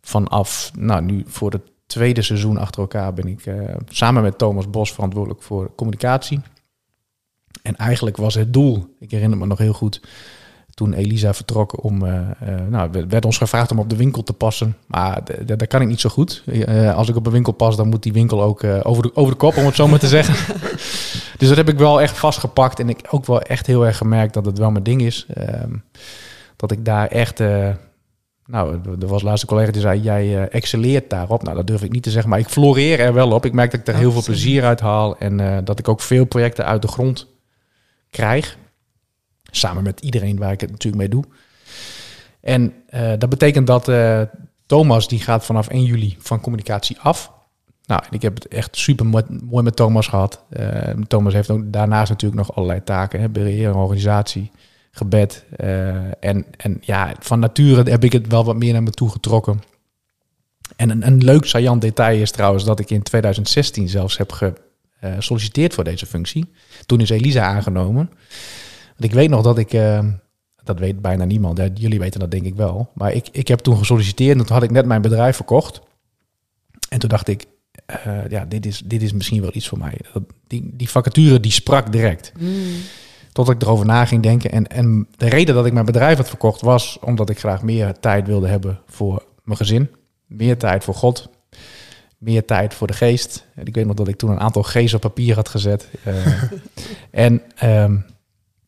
vanaf, 0.02 0.72
nou 0.78 1.02
nu 1.02 1.24
voor 1.28 1.52
het 1.52 1.62
tweede 1.86 2.22
seizoen 2.22 2.58
achter 2.58 2.82
elkaar 2.82 3.14
ben 3.14 3.28
ik 3.28 3.44
samen 3.90 4.24
met 4.24 4.38
Thomas 4.38 4.70
Bos 4.70 4.94
verantwoordelijk 4.94 5.42
voor 5.42 5.72
communicatie. 5.76 6.42
En 7.64 7.76
eigenlijk 7.76 8.18
was 8.18 8.34
het 8.36 8.54
doel, 8.54 8.96
ik 9.00 9.12
herinner 9.12 9.38
me 9.38 9.46
nog 9.46 9.58
heel 9.58 9.74
goed, 9.74 10.02
toen 10.74 10.94
Elisa 10.94 11.34
vertrok 11.34 11.84
om, 11.84 12.06
eh, 12.06 12.16
eh, 12.20 12.68
nou, 12.70 12.90
werd- 13.08 13.26
ons 13.26 13.38
gevraagd 13.38 13.72
om 13.72 13.80
op 13.80 13.90
de 13.90 13.96
winkel 13.96 14.24
te 14.24 14.34
passen. 14.34 14.78
Maar 14.88 15.22
dat 15.46 15.68
kan 15.68 15.82
ik 15.82 15.88
niet 15.88 16.00
zo 16.00 16.10
goed. 16.10 16.44
Eh, 16.46 16.96
als 16.96 17.10
ik 17.10 17.16
op 17.16 17.26
een 17.26 17.32
winkel 17.32 17.52
pas, 17.54 17.76
dan 17.76 17.88
moet 17.90 18.04
die 18.04 18.14
winkel 18.14 18.42
ook 18.44 18.64
over, 18.64 19.04
de, 19.04 19.16
over 19.16 19.32
de 19.32 19.38
kop, 19.38 19.58
om 19.58 19.66
het 19.66 19.76
zo 19.76 19.88
maar 19.88 20.00
te 20.00 20.08
zeggen. 20.08 20.56
dus 21.40 21.48
dat 21.48 21.58
heb 21.58 21.70
ik 21.70 21.78
wel 21.78 22.02
echt 22.02 22.18
vastgepakt. 22.18 22.80
En 22.80 22.90
ik 22.90 23.00
ook 23.10 23.26
wel 23.26 23.42
echt 23.42 23.68
heel 23.68 23.86
erg 23.86 23.98
gemerkt 23.98 24.34
dat 24.34 24.46
het 24.46 24.58
wel 24.58 24.72
mijn 24.72 24.84
ding 24.84 25.02
is. 25.02 25.26
Ehm, 25.34 25.74
dat 26.56 26.72
ik 26.72 26.86
daar 26.86 27.08
echt... 27.08 27.40
nou, 28.46 28.80
er 29.00 29.08
was 29.08 29.22
laatst 29.22 29.42
een 29.44 29.50
collega 29.50 29.72
die 29.72 29.82
zei, 29.82 30.02
jij 30.02 30.48
excelleert 30.50 31.10
daarop. 31.10 31.44
Nou, 31.44 31.56
dat 31.56 31.68
durf 31.68 31.84
ik 31.84 31.92
niet 31.92 32.04
te 32.04 32.12
zeggen, 32.12 32.30
maar 32.30 32.40
ik 32.40 32.48
floreer 32.48 33.00
er 33.00 33.14
wel 33.14 33.32
op. 33.32 33.46
Ik 33.46 33.54
merk 33.54 33.72
dat 33.72 33.80
ik 33.80 33.88
er 33.88 33.96
heel 33.96 34.12
veel 34.12 34.24
plezier 34.24 34.64
uit 34.64 34.80
haal. 34.80 35.18
En 35.18 35.66
dat 35.66 35.80
ik 35.80 35.88
ook 35.88 36.02
veel 36.02 36.26
projecten 36.26 36.66
uit 36.66 36.82
de 36.82 36.88
grond 36.88 37.32
krijg. 38.14 38.58
Samen 39.52 39.84
met 39.84 40.00
iedereen 40.00 40.38
waar 40.38 40.52
ik 40.52 40.62
het 40.62 40.72
natuurlijk 40.72 41.02
mee 41.02 41.10
doe. 41.10 41.24
En 42.42 42.74
eh, 42.88 43.12
dat 43.18 43.30
betekent 43.30 43.68
dat 43.68 43.88
eh, 43.88 44.22
Thomas, 44.66 45.08
die 45.08 45.20
gaat 45.20 45.46
vanaf 45.46 45.68
1 45.68 45.84
juli 45.84 46.16
van 46.20 46.42
communicatie 46.42 47.00
af. 47.00 47.32
Nou, 47.86 48.04
ik 48.10 48.22
heb 48.22 48.36
het 48.36 48.48
echt 48.48 48.78
super 48.78 49.06
mooi, 49.06 49.64
met 49.64 49.76
Thomas 49.76 50.08
gehad. 50.08 50.44
Eh, 50.50 50.90
Thomas 51.08 51.34
heeft 51.34 51.50
ook 51.50 51.62
daarnaast 51.66 52.10
natuurlijk 52.10 52.48
nog 52.48 52.56
allerlei 52.56 52.84
taken. 52.84 53.20
Hè, 53.20 53.30
beheer, 53.30 53.76
organisatie, 53.76 54.52
gebed. 54.92 55.46
en, 56.20 56.46
en 56.58 56.78
ja, 56.82 57.14
van 57.20 57.40
nature 57.40 57.90
heb 57.90 58.04
ik 58.04 58.12
het 58.12 58.28
wel 58.28 58.46
wat 58.46 58.56
meer 58.56 58.74
naar 58.74 58.84
me 58.84 58.92
toe 58.92 59.10
getrokken. 59.10 59.62
En 60.76 60.90
een, 60.90 61.08
een 61.08 61.24
leuk 61.24 61.46
saillant 61.46 61.82
detail 61.82 62.22
is 62.22 62.32
trouwens 62.32 62.64
dat 62.64 62.80
ik 62.80 62.90
in 62.90 63.04
2016 63.04 63.90
zelfs 63.90 64.18
heb 64.18 64.32
gesolliciteerd 65.12 65.74
voor 65.74 65.84
deze 65.84 66.06
functie. 66.06 66.52
Toen 66.86 67.00
is 67.00 67.10
Elisa 67.10 67.44
aangenomen. 67.44 68.10
Want 68.88 69.04
ik 69.04 69.12
weet 69.12 69.30
nog 69.30 69.42
dat 69.42 69.58
ik, 69.58 69.74
eh, 69.74 70.06
dat 70.64 70.80
weet 70.80 71.02
bijna 71.02 71.26
niemand, 71.26 71.62
jullie 71.74 72.00
weten 72.00 72.20
dat 72.20 72.32
denk 72.32 72.46
ik 72.46 72.56
wel. 72.56 72.92
Maar 72.94 73.14
ik, 73.14 73.28
ik 73.32 73.48
heb 73.48 73.60
toen 73.60 73.78
gesolliciteerd 73.78 74.38
en 74.40 74.46
toen 74.46 74.56
had 74.56 74.64
ik 74.64 74.72
net 74.72 74.86
mijn 74.86 75.02
bedrijf 75.02 75.36
verkocht. 75.36 75.82
En 76.90 77.00
toen 77.00 77.10
dacht 77.10 77.28
ik, 77.28 77.46
eh, 77.86 78.30
ja, 78.30 78.46
dit 78.46 78.66
is, 78.66 78.82
dit 78.86 79.02
is 79.02 79.14
misschien 79.14 79.42
wel 79.42 79.52
iets 79.54 79.68
voor 79.68 79.78
mij. 79.78 79.98
Dat, 80.14 80.24
die, 80.48 80.70
die 80.74 80.90
vacature 80.90 81.40
die 81.40 81.52
sprak 81.52 81.92
direct. 81.92 82.32
Totdat 83.32 83.56
ik 83.56 83.62
erover 83.62 83.86
na 83.86 84.06
ging 84.06 84.24
denken. 84.24 84.52
En, 84.52 84.68
en 84.68 85.08
de 85.18 85.30
reden 85.30 85.56
dat 85.56 85.66
ik 85.66 85.74
mijn 85.74 85.86
bedrijf 85.86 86.18
had 86.18 86.28
verkocht 86.28 86.62
was 86.62 86.98
omdat 87.00 87.30
ik 87.30 87.40
graag 87.40 87.62
meer 87.62 88.00
tijd 88.00 88.28
wilde 88.28 88.48
hebben 88.48 88.80
voor 88.86 89.26
mijn 89.44 89.58
gezin. 89.58 89.90
Meer 90.26 90.58
tijd 90.58 90.84
voor 90.84 90.96
God. 90.96 91.30
Meer 92.24 92.46
tijd 92.46 92.74
voor 92.74 92.88
de 92.88 92.94
geest. 92.94 93.46
En 93.56 93.66
ik 93.66 93.76
weet 93.76 93.86
nog 93.86 93.96
dat 93.96 94.08
ik 94.08 94.16
toen 94.16 94.30
een 94.30 94.40
aantal 94.40 94.64
G's 94.64 94.94
op 94.94 95.02
papier 95.02 95.36
had 95.36 95.50
gezet. 95.50 95.90
Eh, 96.04 96.44
en 97.26 97.42
ehm, 97.56 97.98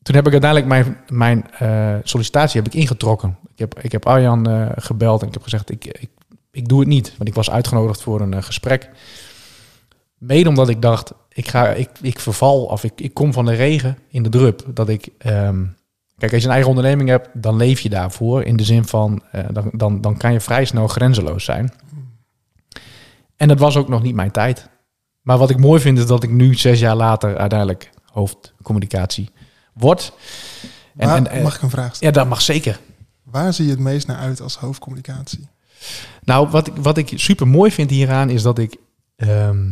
toen 0.02 0.16
heb 0.16 0.26
ik 0.26 0.32
uiteindelijk 0.32 0.66
mijn, 0.66 0.98
mijn 1.10 1.52
eh, 1.52 1.96
sollicitatie 2.04 2.62
heb 2.62 2.74
ik 2.74 2.80
ingetrokken. 2.80 3.38
Ik 3.52 3.60
heb, 3.60 3.80
ik 3.80 3.92
heb 3.92 4.06
Arjan 4.06 4.50
eh, 4.50 4.70
gebeld 4.76 5.22
en 5.22 5.28
ik 5.28 5.34
heb 5.34 5.44
gezegd, 5.44 5.70
ik, 5.70 5.86
ik, 5.86 6.10
ik 6.52 6.68
doe 6.68 6.80
het 6.80 6.88
niet. 6.88 7.14
Want 7.18 7.30
ik 7.30 7.36
was 7.36 7.52
uitgenodigd 7.52 8.02
voor 8.02 8.22
een 8.22 8.44
gesprek. 8.44 8.90
Mede 10.18 10.50
omdat 10.50 10.70
ik 10.70 10.82
dacht, 10.82 11.14
ik, 11.30 11.48
ga, 11.48 11.68
ik, 11.70 11.90
ik 12.02 12.20
verval 12.20 12.64
of 12.64 12.84
ik, 12.84 13.02
ik 13.02 13.14
kom 13.14 13.34
van 13.34 13.46
de 13.46 13.54
regen 13.54 13.98
in 14.08 14.24
de 14.24 14.30
drup. 14.30 14.66
Dat 14.74 14.90
ik, 14.90 15.10
ehm, 15.18 15.64
kijk, 16.18 16.32
als 16.32 16.42
je 16.42 16.48
een 16.48 16.54
eigen 16.54 16.70
onderneming 16.70 17.10
hebt, 17.10 17.30
dan 17.34 17.56
leef 17.56 17.80
je 17.80 17.90
daarvoor. 17.90 18.44
In 18.44 18.58
de 18.58 18.64
zin 18.64 18.86
van, 18.86 19.24
dan, 19.52 19.70
dan, 19.72 20.02
dan 20.02 20.18
kan 20.18 20.32
je 20.32 20.40
vrij 20.40 20.66
snel 20.66 20.88
grenzeloos 20.88 21.44
zijn. 21.44 21.72
En 23.38 23.48
dat 23.48 23.60
was 23.60 23.78
ook 23.78 23.88
nog 23.88 24.02
niet 24.02 24.16
mijn 24.16 24.32
tijd. 24.32 24.70
Maar 25.22 25.38
wat 25.38 25.50
ik 25.50 25.58
mooi 25.58 25.82
vind 25.82 25.98
is 25.98 26.06
dat 26.06 26.24
ik 26.24 26.30
nu, 26.30 26.54
zes 26.54 26.80
jaar 26.80 26.96
later, 26.96 27.38
uiteindelijk 27.38 27.90
hoofdcommunicatie 28.12 29.30
word. 29.74 30.14
En, 30.98 31.08
Waar- 31.08 31.18
en, 31.18 31.28
eh, 31.28 31.44
mag 31.44 31.56
ik 31.56 31.62
een 31.62 31.70
vraag 31.70 31.96
stellen? 31.96 32.14
ja, 32.14 32.20
dat 32.20 32.30
mag 32.30 32.42
zeker. 32.42 32.80
Waar 33.24 33.54
zie 33.54 33.66
je 33.66 33.72
het 33.72 33.80
meest 33.80 34.08
naar 34.08 34.18
uit 34.18 34.42
als 34.42 34.58
hoofdcommunicatie? 34.58 35.48
Nou, 36.24 36.48
wat 36.50 36.68
ik, 36.68 36.74
wat 36.76 36.98
ik 36.98 37.12
super 37.16 37.48
mooi 37.48 37.72
vind 37.72 37.90
hieraan 37.90 38.30
is 38.30 38.42
dat 38.42 38.58
ik, 38.60 38.76
ehm, 39.16 39.72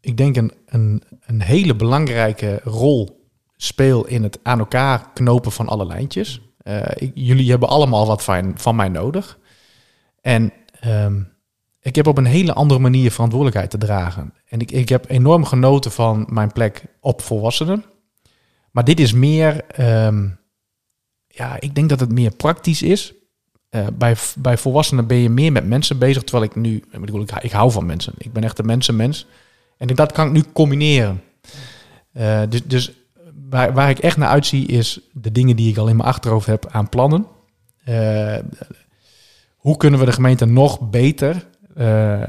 ik 0.00 0.16
denk, 0.16 0.36
een, 0.36 0.52
een, 0.66 1.02
een 1.26 1.42
hele 1.42 1.74
belangrijke 1.76 2.60
rol 2.64 3.28
speel 3.56 4.06
in 4.06 4.22
het 4.22 4.38
aan 4.42 4.58
elkaar 4.58 5.10
knopen 5.14 5.52
van 5.52 5.68
alle 5.68 5.86
lijntjes. 5.86 6.40
Eh, 6.58 6.80
ik- 6.94 7.12
jullie 7.14 7.50
hebben 7.50 7.68
allemaal 7.68 8.06
wat 8.06 8.22
van, 8.24 8.52
van 8.56 8.76
mij 8.76 8.88
nodig. 8.88 9.38
En 10.20 10.52
ehm, 10.80 11.22
ik 11.86 11.94
heb 11.94 12.06
op 12.06 12.18
een 12.18 12.24
hele 12.24 12.52
andere 12.52 12.80
manier 12.80 13.10
verantwoordelijkheid 13.10 13.70
te 13.70 13.78
dragen. 13.78 14.32
En 14.48 14.60
ik, 14.60 14.70
ik 14.70 14.88
heb 14.88 15.04
enorm 15.08 15.44
genoten 15.44 15.90
van 15.90 16.26
mijn 16.30 16.52
plek 16.52 16.84
op 17.00 17.22
volwassenen. 17.22 17.84
Maar 18.70 18.84
dit 18.84 19.00
is 19.00 19.12
meer, 19.12 19.64
ehm, 19.64 20.28
ja, 21.26 21.60
ik 21.60 21.74
denk 21.74 21.88
dat 21.88 22.00
het 22.00 22.12
meer 22.12 22.30
praktisch 22.30 22.82
is. 22.82 23.14
Eh, 23.68 23.86
bij, 23.94 24.16
bij 24.38 24.58
volwassenen 24.58 25.06
ben 25.06 25.16
je 25.16 25.30
meer 25.30 25.52
met 25.52 25.66
mensen 25.66 25.98
bezig, 25.98 26.22
terwijl 26.22 26.44
ik 26.44 26.56
nu, 26.56 26.76
ik 26.90 27.00
bedoel, 27.00 27.20
ik, 27.20 27.30
ik 27.40 27.52
hou 27.52 27.70
van 27.70 27.86
mensen. 27.86 28.12
Ik 28.18 28.32
ben 28.32 28.44
echt 28.44 28.58
een 28.58 28.66
mensenmens. 28.66 29.26
En 29.78 29.86
dat 29.86 30.12
kan 30.12 30.26
ik 30.26 30.32
nu 30.32 30.42
combineren. 30.52 31.22
Eh, 32.12 32.42
dus 32.48 32.64
dus 32.64 32.92
waar, 33.50 33.72
waar 33.72 33.90
ik 33.90 33.98
echt 33.98 34.16
naar 34.16 34.28
uitzie 34.28 34.66
is 34.66 35.00
de 35.12 35.32
dingen 35.32 35.56
die 35.56 35.70
ik 35.70 35.76
al 35.76 35.88
in 35.88 35.96
mijn 35.96 36.08
achterhoofd 36.08 36.46
heb 36.46 36.66
aan 36.70 36.88
plannen. 36.88 37.26
Eh, 37.84 38.38
hoe 39.56 39.76
kunnen 39.76 40.00
we 40.00 40.06
de 40.06 40.12
gemeente 40.12 40.44
nog 40.44 40.90
beter 40.90 41.46
eh, 41.76 42.22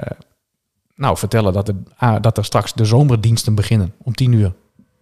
nou, 0.96 1.18
vertellen 1.18 1.54
dat 1.54 1.68
er, 1.68 1.75
ah, 1.98 2.22
dat 2.22 2.38
er 2.38 2.46
straks 2.46 2.74
de 2.74 2.86
zomerdiensten 2.86 3.56
beginnen 3.56 3.94
om 3.98 4.13
tien 4.13 4.32
uur. 4.32 4.54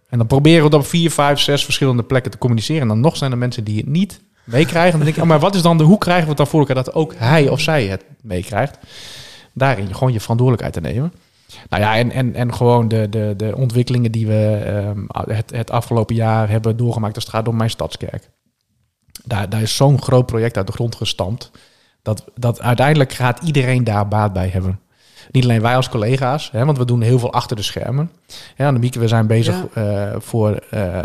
En 0.08 0.18
dan 0.18 0.26
proberen 0.26 0.64
we 0.64 0.70
dat 0.70 0.80
op 0.80 0.86
vier, 0.86 1.10
vijf, 1.10 1.38
zes 1.38 1.64
verschillende 1.64 2.02
plekken 2.02 2.30
te 2.30 2.38
communiceren. 2.38 2.82
En 2.82 2.88
dan 2.88 3.00
nog 3.00 3.16
zijn 3.16 3.32
er 3.32 3.38
mensen 3.38 3.64
die 3.64 3.76
het 3.76 3.86
niet 3.86 4.20
meekrijgen. 4.44 4.92
Dan 4.92 5.00
denk 5.00 5.16
ik, 5.16 5.22
oh, 5.22 5.28
maar 5.28 5.40
wat 5.40 5.54
is 5.54 5.62
dan 5.62 5.78
de, 5.78 5.84
hoe 5.84 5.98
krijgen 5.98 6.22
we 6.22 6.28
het 6.28 6.38
dan 6.38 6.46
voor 6.46 6.60
elkaar 6.60 6.74
dat 6.74 6.94
ook 6.94 7.14
hij 7.16 7.48
of 7.48 7.60
zij 7.60 7.86
het 7.86 8.04
meekrijgt? 8.22 8.78
Daarin 9.52 9.94
gewoon 9.94 10.12
je 10.12 10.20
verantwoordelijkheid 10.20 10.84
te 10.84 10.90
nemen. 10.92 11.12
Nou 11.68 11.82
ja, 11.82 11.96
en, 11.96 12.10
en, 12.10 12.34
en 12.34 12.54
gewoon 12.54 12.88
de, 12.88 13.08
de, 13.08 13.34
de 13.36 13.56
ontwikkelingen 13.56 14.12
die 14.12 14.26
we 14.26 14.62
ehm, 14.64 15.30
het, 15.34 15.50
het 15.50 15.70
afgelopen 15.70 16.14
jaar 16.14 16.48
hebben 16.48 16.76
doorgemaakt 16.76 17.16
het 17.16 17.28
gaat 17.28 17.48
om 17.48 17.56
mijn 17.56 17.70
stadskerk. 17.70 18.30
Daar, 19.24 19.48
daar 19.48 19.62
is 19.62 19.76
zo'n 19.76 20.02
groot 20.02 20.26
project 20.26 20.56
uit 20.56 20.66
de 20.66 20.72
grond 20.72 20.94
gestampt. 20.94 21.50
Dat, 22.06 22.24
dat 22.34 22.60
uiteindelijk 22.60 23.12
gaat 23.12 23.40
iedereen 23.42 23.84
daar 23.84 24.08
baat 24.08 24.32
bij 24.32 24.48
hebben. 24.48 24.80
Niet 25.30 25.44
alleen 25.44 25.60
wij 25.62 25.76
als 25.76 25.88
collega's, 25.88 26.48
hè, 26.52 26.64
want 26.64 26.78
we 26.78 26.84
doen 26.84 27.00
heel 27.00 27.18
veel 27.18 27.32
achter 27.32 27.56
de 27.56 27.62
schermen. 27.62 28.10
Ja, 28.56 28.66
Annemieke, 28.66 28.98
we 28.98 29.08
zijn 29.08 29.26
bezig 29.26 29.66
eh, 29.74 30.12
voor 30.18 30.56
eh, 30.70 30.98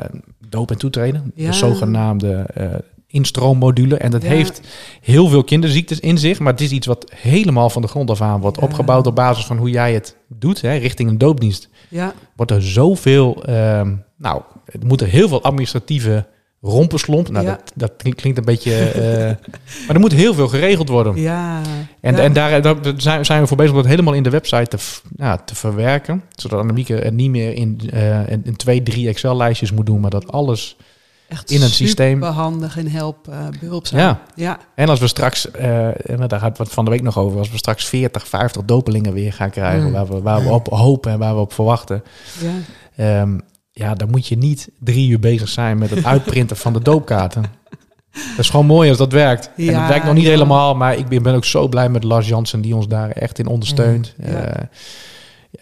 doop 0.50 0.72
en 0.72 0.78
toetreden. 0.78 1.32
Ja. 1.36 1.48
De 1.48 1.54
zogenaamde 1.54 2.46
eh 2.54 2.66
instroommodule. 3.08 3.98
En 3.98 4.12
dat 4.12 4.22
Ja. 4.22 4.28
heeft 4.30 4.62
heel 5.02 5.28
veel 5.28 5.44
kinderziektes 5.44 6.00
in 6.00 6.18
zich. 6.18 6.40
Maar 6.40 6.52
het 6.52 6.62
is 6.62 6.72
iets 6.72 6.88
wat 6.88 7.12
helemaal 7.16 7.70
van 7.70 7.82
de 7.82 7.88
grond 7.88 8.10
af 8.10 8.22
aan 8.22 8.40
wordt 8.42 8.58
opgebouwd 8.60 9.08
op 9.08 9.16
basis 9.16 9.46
van 9.46 9.58
hoe 9.58 9.70
jij 9.70 9.94
het 9.94 10.16
doet, 10.28 10.62
hè, 10.62 10.76
richting 10.76 11.10
een 11.10 11.18
doopdienst. 11.18 11.70
Ja, 11.90 12.14
Wordt 12.36 12.52
er 12.52 12.64
zoveel, 12.64 13.44
ehm, 13.44 13.94
nou, 14.18 14.42
het 14.66 14.84
moet 14.84 15.02
er 15.02 15.08
heel 15.08 15.28
veel 15.28 15.44
administratieve 15.44 16.26
rompenslomp. 16.62 17.30
Nou, 17.30 17.46
Ja. 17.46 17.52
dat, 17.52 17.72
dat 17.76 17.92
klink- 17.98 18.16
klinkt 18.18 18.38
een 18.38 18.46
beetje, 18.46 18.74
eh, 18.90 19.26
maar 19.88 19.96
er 19.96 20.00
moet 20.00 20.12
heel 20.12 20.34
veel 20.34 20.48
geregeld 20.48 20.90
worden. 20.90 21.16
ja. 21.16 21.62
En, 22.02 22.16
ja. 22.16 22.22
en 22.22 22.34
daar, 22.34 22.62
daar 22.62 23.26
zijn, 23.26 23.42
we 23.42 23.48
voor 23.48 23.58
bezig 23.58 23.72
om 23.72 23.78
dat 23.78 23.86
helemaal 23.88 24.14
in 24.14 24.24
de 24.24 24.30
website 24.30 24.68
te, 24.78 24.78
ja, 25.16 25.38
te 25.38 25.56
verwerken. 25.56 26.24
Zodat 26.36 26.60
Annemieke 26.60 26.94
het 26.94 27.14
niet 27.14 27.30
meer 27.30 27.54
in, 27.54 27.80
eh, 27.94 28.30
in, 28.30 28.56
twee, 28.56 28.84
drie 28.84 29.08
Excel-lijstjes 29.08 29.72
moet 29.72 29.86
doen, 29.86 30.00
maar 30.00 30.10
dat 30.10 30.32
alles. 30.32 30.78
echt 31.28 31.52
in 31.52 31.62
een 31.62 31.70
systeem. 31.70 32.22
handig 32.24 32.78
en 32.78 32.88
help, 32.88 33.28
eh, 33.28 33.38
behulpzaam. 33.60 34.00
Ja. 34.00 34.22
ja. 34.36 34.58
En 34.76 34.90
als 34.90 35.00
we 35.00 35.08
straks, 35.08 35.52
en 35.52 36.28
daar 36.28 36.40
gaat 36.40 36.58
wat 36.58 36.70
van 36.70 36.86
de 36.86 36.92
week 36.92 37.02
nog 37.02 37.18
over, 37.18 37.38
als 37.38 37.52
we 37.52 37.58
straks 37.58 37.86
40, 37.86 38.28
50 38.28 38.62
dopelingen 38.66 39.14
weer 39.14 39.34
gaan 39.34 39.50
krijgen, 39.50 39.86
Mm. 39.88 39.92
waar, 39.92 40.08
we, 40.08 40.22
waar 40.22 40.44
we 40.44 40.50
op 40.50 40.68
hopen 40.70 41.12
en 41.12 41.20
waar 41.20 41.34
we 41.36 41.40
op 41.42 41.54
verwachten. 41.54 42.04
ja. 42.42 42.50
Ehm, 42.96 43.40
ja, 43.72 43.94
dan 43.94 44.10
moet 44.10 44.28
je 44.28 44.38
niet 44.38 44.70
drie 44.80 45.10
uur 45.10 45.20
bezig 45.20 45.50
zijn 45.50 45.78
met 45.78 45.90
het 45.90 46.06
uitprinten 46.06 46.58
van 46.58 46.74
de 46.74 46.82
doopkaarten. 46.82 47.60
Dat 48.12 48.40
is 48.40 48.50
gewoon 48.50 48.66
mooi 48.66 48.90
als 48.90 48.98
dat 48.98 49.12
werkt. 49.12 49.52
en 49.58 49.64
Ja, 49.64 49.80
het 49.80 49.90
werkt 49.90 50.06
nog 50.06 50.14
niet 50.14 50.24
ja. 50.24 50.30
helemaal, 50.30 50.76
maar 50.76 50.98
ik 50.98 51.08
ben, 51.08 51.24
ben 51.24 51.36
ook 51.36 51.46
zo 51.46 51.68
blij 51.68 51.90
met 51.90 52.04
Lars 52.04 52.28
Jansen 52.28 52.62
die 52.62 52.76
ons 52.76 52.88
daar 52.88 53.10
echt 53.10 53.40
in 53.40 53.48
ondersteunt. 53.48 54.14
Mm, 54.18 54.28
ja. 54.28 54.34
Eh, 54.34 54.66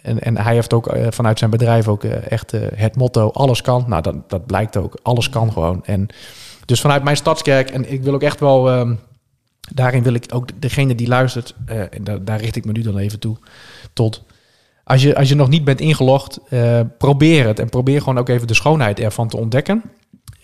en, 0.02 0.20
en 0.20 0.36
hij 0.36 0.54
heeft 0.54 0.72
ook 0.72 0.86
eh, 0.86 1.06
vanuit 1.10 1.38
zijn 1.38 1.50
bedrijf 1.50 1.88
ook 1.88 2.04
eh, 2.04 2.30
echt 2.30 2.52
het 2.74 2.96
motto 2.96 3.30
alles 3.30 3.62
kan. 3.62 3.84
Nou, 3.86 4.02
dat, 4.02 4.30
dat 4.30 4.46
blijkt 4.46 4.76
ook. 4.76 4.98
Alles 5.02 5.28
kan 5.28 5.52
gewoon. 5.52 5.84
En 5.84 6.08
dus 6.64 6.80
vanuit 6.80 7.02
mijn 7.02 7.16
stadskerk, 7.16 7.70
en 7.70 7.92
ik 7.92 8.02
wil 8.02 8.14
ook 8.14 8.22
echt 8.22 8.40
wel, 8.40 8.70
ehm, 8.70 8.94
daarin 9.74 10.02
wil 10.02 10.14
ik 10.14 10.24
ook 10.34 10.48
degene 10.60 10.94
die 10.94 11.08
luistert, 11.08 11.54
en 11.66 12.24
daar 12.24 12.40
richt 12.40 12.56
ik 12.56 12.64
me 12.64 12.72
nu 12.72 12.82
dan 12.82 12.98
even 12.98 13.18
toe, 13.18 13.36
tot 13.92 14.22
als 14.90 15.02
je, 15.02 15.16
als 15.16 15.28
je 15.28 15.34
nog 15.34 15.48
niet 15.48 15.64
bent 15.64 15.80
ingelogd, 15.80 16.38
eh, 16.48 16.80
probeer 16.98 17.46
het. 17.46 17.58
En 17.58 17.68
probeer 17.68 17.98
gewoon 17.98 18.18
ook 18.18 18.28
even 18.28 18.46
de 18.46 18.54
schoonheid 18.54 19.00
ervan 19.00 19.28
te 19.28 19.36
ontdekken. 19.36 19.82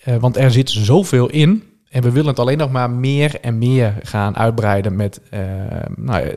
Eh, 0.03 0.15
want 0.15 0.37
er 0.37 0.51
zit 0.51 0.69
zoveel 0.69 1.29
in. 1.29 1.63
En 1.89 2.01
we 2.01 2.11
willen 2.11 2.29
het 2.29 2.39
alleen 2.39 2.57
nog 2.57 2.71
maar 2.71 2.89
meer 2.89 3.39
en 3.41 3.57
meer 3.57 3.93
gaan 4.03 4.37
uitbreiden 4.37 4.95
met... 4.95 5.21
eh, 5.29 5.39
nou, 5.95 6.35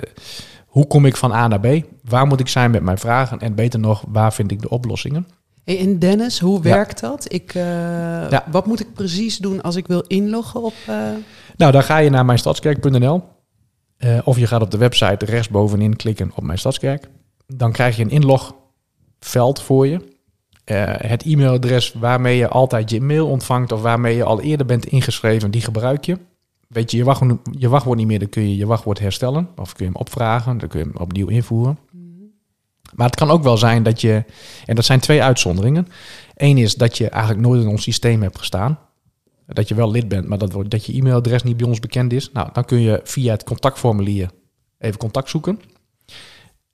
hoe 0.67 0.87
kom 0.87 1.07
ik 1.07 1.17
van 1.17 1.33
A 1.33 1.49
naar 1.49 1.61
B? 1.61 1.67
Waar 2.05 2.27
moet 2.27 2.41
ik 2.41 2.49
zijn 2.49 2.71
met 2.71 2.83
mijn 2.83 2.99
vragen? 2.99 3.39
En 3.39 3.55
beter 3.55 3.81
nog, 3.81 4.05
waar 4.09 4.33
vind 4.33 4.51
ik 4.51 4.61
de 4.63 4.69
oplossingen? 4.69 5.27
Hey, 5.65 5.79
en 5.79 5.99
Dennis, 5.99 6.39
hoe 6.41 6.57
Ja. 6.63 6.63
werkt 6.75 7.01
dat? 7.01 7.33
Ik, 7.33 7.53
Ja. 7.53 8.45
Wat 8.51 8.67
moet 8.67 8.81
ik 8.81 8.93
precies 8.95 9.37
doen 9.39 9.63
als 9.63 9.77
ik 9.77 9.87
wil 9.87 10.01
inloggen 10.07 10.63
op... 10.63 10.75
Nou, 11.57 11.73
dan 11.73 11.83
ga 11.83 11.99
je 11.99 12.11
naar 12.11 12.25
mijnstadskerk.nl. 12.25 13.23
Eh, 13.97 14.19
of 14.25 14.39
je 14.39 14.47
gaat 14.47 14.63
op 14.63 14.71
de 14.71 14.77
website 14.79 15.25
rechtsbovenin 15.25 15.97
klikken 15.97 16.33
op 16.35 16.43
Mijn 16.43 16.59
Stadskerk. 16.59 17.09
Dan 17.57 17.73
krijg 17.73 17.97
je 17.97 18.03
een 18.03 18.11
inlogveld 18.11 19.63
voor 19.63 19.87
je. 19.87 20.19
Eh, 20.65 20.85
het 20.87 21.23
e-mailadres 21.23 21.93
waarmee 21.93 22.37
je 22.37 22.49
altijd 22.49 22.91
je 22.91 23.01
mail 23.01 23.29
ontvangt... 23.29 23.73
of 23.73 23.83
waarmee 23.83 24.17
je 24.17 24.25
al 24.25 24.41
eerder 24.41 24.67
bent 24.67 24.87
ingeschreven, 24.87 25.51
die 25.51 25.61
gebruik 25.61 26.05
je. 26.05 26.19
Weet 26.69 26.91
je, 26.91 26.97
je 26.97 27.05
wachtwoord, 27.05 27.39
je 27.51 27.69
wachtwoord 27.69 27.99
niet 27.99 28.07
meer, 28.07 28.19
dan 28.19 28.29
kun 28.29 28.49
je 28.49 28.57
je 28.57 28.67
wachtwoord 28.67 28.99
herstellen. 28.99 29.49
Of 29.57 29.73
kun 29.73 29.85
je 29.85 29.91
hem 29.93 30.01
opvragen, 30.01 30.59
dan 30.59 30.69
kun 30.69 30.79
je 30.79 30.85
hem 30.85 30.97
opnieuw 30.97 31.29
invoeren. 31.29 31.79
Maar 32.95 33.07
het 33.07 33.17
kan 33.17 33.31
ook 33.31 33.43
wel 33.43 33.57
zijn 33.57 33.83
dat 33.83 34.01
je... 34.01 34.25
En 34.67 34.75
dat 34.75 34.85
zijn 34.85 35.01
twee 35.01 35.23
uitzonderingen. 35.23 35.89
Eén 36.35 36.59
is 36.59 36.75
dat 36.75 36.99
je 36.99 37.09
eigenlijk 37.09 37.43
nooit 37.43 37.63
in 37.63 37.69
ons 37.69 37.83
systeem 37.83 38.23
hebt 38.23 38.39
gestaan. 38.39 38.79
Dat 39.47 39.69
je 39.69 39.75
wel 39.75 39.91
lid 39.91 40.09
bent, 40.09 40.29
maar 40.29 40.39
dat, 40.39 40.71
dat 40.71 40.87
je 40.87 40.93
e-mailadres 40.93 41.43
niet 41.43 41.57
bij 41.57 41.67
ons 41.67 41.81
bekend 41.81 42.13
is. 42.13 42.33
Nou, 42.33 42.49
dan 42.53 42.65
kun 42.65 42.81
je 42.81 43.01
via 43.05 43.33
het 43.33 43.45
contactformulier 43.45 44.31
even 44.79 44.99
contact 44.99 45.31
zoeken. 45.31 45.61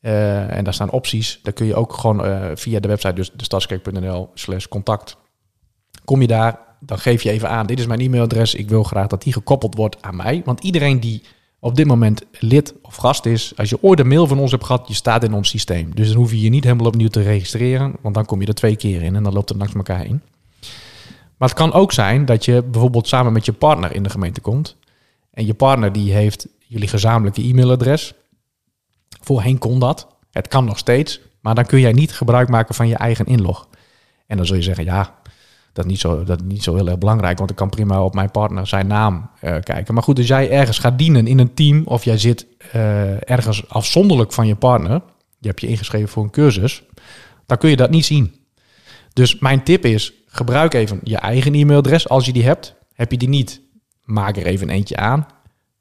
Eh, 0.01 0.57
en 0.57 0.65
daar 0.65 0.75
staan 0.75 0.91
opties. 0.91 1.41
Daar 1.43 1.53
kun 1.53 1.67
je 1.67 1.75
ook 1.75 1.93
gewoon 1.93 2.25
eh, 2.25 2.51
via 2.55 2.81
de 2.81 2.89
website, 2.89 3.15
dus 3.15 3.31
de 3.35 3.45
stadskerk.nl 3.45 4.31
slash 4.35 4.67
contact. 4.67 5.17
Kom 6.05 6.21
je 6.21 6.27
daar, 6.27 6.59
dan 6.81 6.99
geef 6.99 7.23
je 7.23 7.31
even 7.31 7.51
aan, 7.51 7.67
dit 7.67 7.79
is 7.79 7.87
mijn 7.87 8.01
e-mailadres. 8.01 8.55
Ik 8.55 8.69
wil 8.69 8.83
graag 8.83 9.07
dat 9.07 9.23
die 9.23 9.33
gekoppeld 9.33 9.75
wordt 9.75 10.03
aan 10.03 10.17
mij. 10.17 10.43
Want 10.45 10.65
iedereen 10.65 11.01
die 11.01 11.23
op 11.61 11.77
dit 11.77 11.87
moment 11.87 12.23
lid 12.39 12.75
of 12.83 12.97
gast 12.97 13.27
is, 13.27 13.53
als 13.57 13.71
je 13.71 13.83
ooit 13.83 14.01
een 14.01 14.09
mail 14.09 14.27
van 14.27 14.39
ons 14.39 14.51
hebt 14.51 14.65
gehad, 14.65 14.89
je 14.89 14.95
staat 14.95 15.25
in 15.25 15.33
ons 15.33 15.49
systeem. 15.49 15.95
Dus 15.95 16.09
dan 16.09 16.17
hoef 16.17 16.31
je 16.31 16.41
je 16.41 16.49
niet 16.49 16.65
helemaal 16.65 16.87
opnieuw 16.87 17.09
te 17.09 17.23
registreren, 17.23 17.95
want 18.01 18.15
dan 18.15 18.25
kom 18.25 18.41
je 18.41 18.47
er 18.47 18.55
twee 18.55 18.77
keer 18.77 19.03
in 19.03 19.17
en 19.17 19.23
dan 19.23 19.33
loopt 19.33 19.49
het 19.49 19.59
langs 19.59 19.75
elkaar 19.75 20.07
in. 20.07 20.23
Maar 21.37 21.49
het 21.49 21.59
kan 21.59 21.73
ook 21.73 21.93
zijn 21.93 22.25
dat 22.25 22.45
je 22.45 22.63
bijvoorbeeld 22.63 23.09
samen 23.09 23.33
met 23.33 23.45
je 23.45 23.53
partner 23.53 23.95
in 23.95 24.03
de 24.03 24.11
gemeente 24.11 24.41
komt. 24.41 24.77
En 25.31 25.47
je 25.47 25.55
partner 25.55 25.93
die 25.93 26.13
heeft 26.13 26.47
jullie 26.67 26.89
gezamenlijke 26.89 27.43
e-mailadres. 27.43 28.15
Voorheen 29.27 29.59
kon 29.59 29.79
dat. 29.79 30.07
Het 30.31 30.49
kan 30.49 30.65
nog 30.65 30.79
steeds. 30.79 31.21
Maar 31.41 31.55
dan 31.55 31.67
kun 31.67 31.81
jij 31.81 31.93
niet 31.93 32.13
gebruik 32.13 32.49
maken 32.49 32.75
van 32.75 32.89
je 32.89 32.97
eigen 32.97 33.27
inlog. 33.27 33.69
En 34.27 34.37
dan 34.37 34.47
zul 34.47 34.57
je 34.57 34.63
zeggen, 34.63 34.85
ja, 34.85 35.15
dat 35.73 35.85
is 35.85 35.91
niet 35.91 36.01
zo, 36.01 36.25
dat 36.25 36.43
niet 36.43 36.63
zo 36.63 36.75
heel 36.75 36.89
erg 36.89 36.99
belangrijk. 36.99 37.39
Want 37.39 37.51
ik 37.51 37.57
kan 37.57 37.71
prima 37.71 38.03
op 38.03 38.15
mijn 38.15 38.31
partner 38.31 38.67
zijn 38.67 38.87
naam 38.87 39.31
eh, 39.41 39.57
kijken. 39.61 39.95
Maar 39.95 40.03
goed, 40.03 40.19
als 40.19 40.27
jij 40.27 40.51
ergens 40.51 40.79
gaat 40.79 40.99
dienen 40.99 41.27
in 41.27 41.39
een 41.39 41.55
team... 41.55 41.83
of 41.85 42.05
jij 42.05 42.19
zit 42.19 42.47
eh, 42.73 43.31
ergens 43.31 43.69
afzonderlijk 43.69 44.33
van 44.33 44.47
je 44.47 44.55
partner... 44.55 45.03
je 45.39 45.49
hebt 45.49 45.61
je 45.61 45.67
ingeschreven 45.67 46.09
voor 46.09 46.23
een 46.23 46.31
cursus... 46.31 46.83
dan 47.47 47.59
kun 47.59 47.71
je 47.71 47.77
dat 47.77 47.91
niet 47.91 48.05
zien. 48.05 48.35
Dus 49.13 49.39
mijn 49.39 49.63
tip 49.63 49.85
is, 49.85 50.13
gebruik 50.27 50.75
even 50.75 51.01
je 51.03 51.17
eigen 51.17 51.55
e-mailadres 51.55 52.09
als 52.09 52.27
je 52.27 52.33
die 52.33 52.45
hebt. 52.45 52.75
Heb 52.93 53.11
je 53.11 53.19
die 53.19 53.29
niet, 53.29 53.61
maak 54.05 54.37
er 54.37 54.47
even 54.47 54.69
eentje 54.69 54.97
aan. 54.97 55.27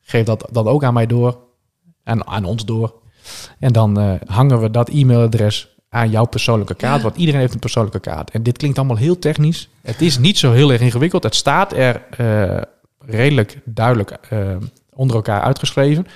Geef 0.02 0.26
dat 0.26 0.48
dan 0.52 0.68
ook 0.68 0.84
aan 0.84 0.94
mij 0.94 1.06
door 1.06 1.40
en 2.04 2.28
aan 2.28 2.46
ons 2.46 2.66
door. 2.66 3.04
En 3.60 3.74
dan 3.74 4.00
eh, 4.00 4.14
hangen 4.26 4.62
we 4.62 4.72
dat 4.72 4.90
e-mailadres 4.90 5.76
aan 5.90 6.10
jouw 6.10 6.26
persoonlijke 6.26 6.76
kaart. 6.76 6.98
Ja. 6.98 7.04
Want 7.04 7.16
iedereen 7.16 7.40
heeft 7.40 7.54
een 7.54 7.60
persoonlijke 7.60 8.00
kaart. 8.00 8.32
En 8.32 8.44
dit 8.44 8.58
klinkt 8.58 8.78
allemaal 8.78 8.98
heel 8.98 9.20
technisch. 9.20 9.70
Het 9.82 10.02
is 10.02 10.18
niet 10.18 10.38
zo 10.38 10.52
heel 10.52 10.72
erg 10.72 10.82
ingewikkeld. 10.82 11.24
Het 11.24 11.36
staat 11.36 11.74
er 11.74 12.02
eh, 12.18 12.62
redelijk 13.00 13.60
duidelijk 13.66 14.12
eh, 14.30 14.56
onder 14.94 15.16
elkaar 15.16 15.42
uitgeschreven. 15.42 16.08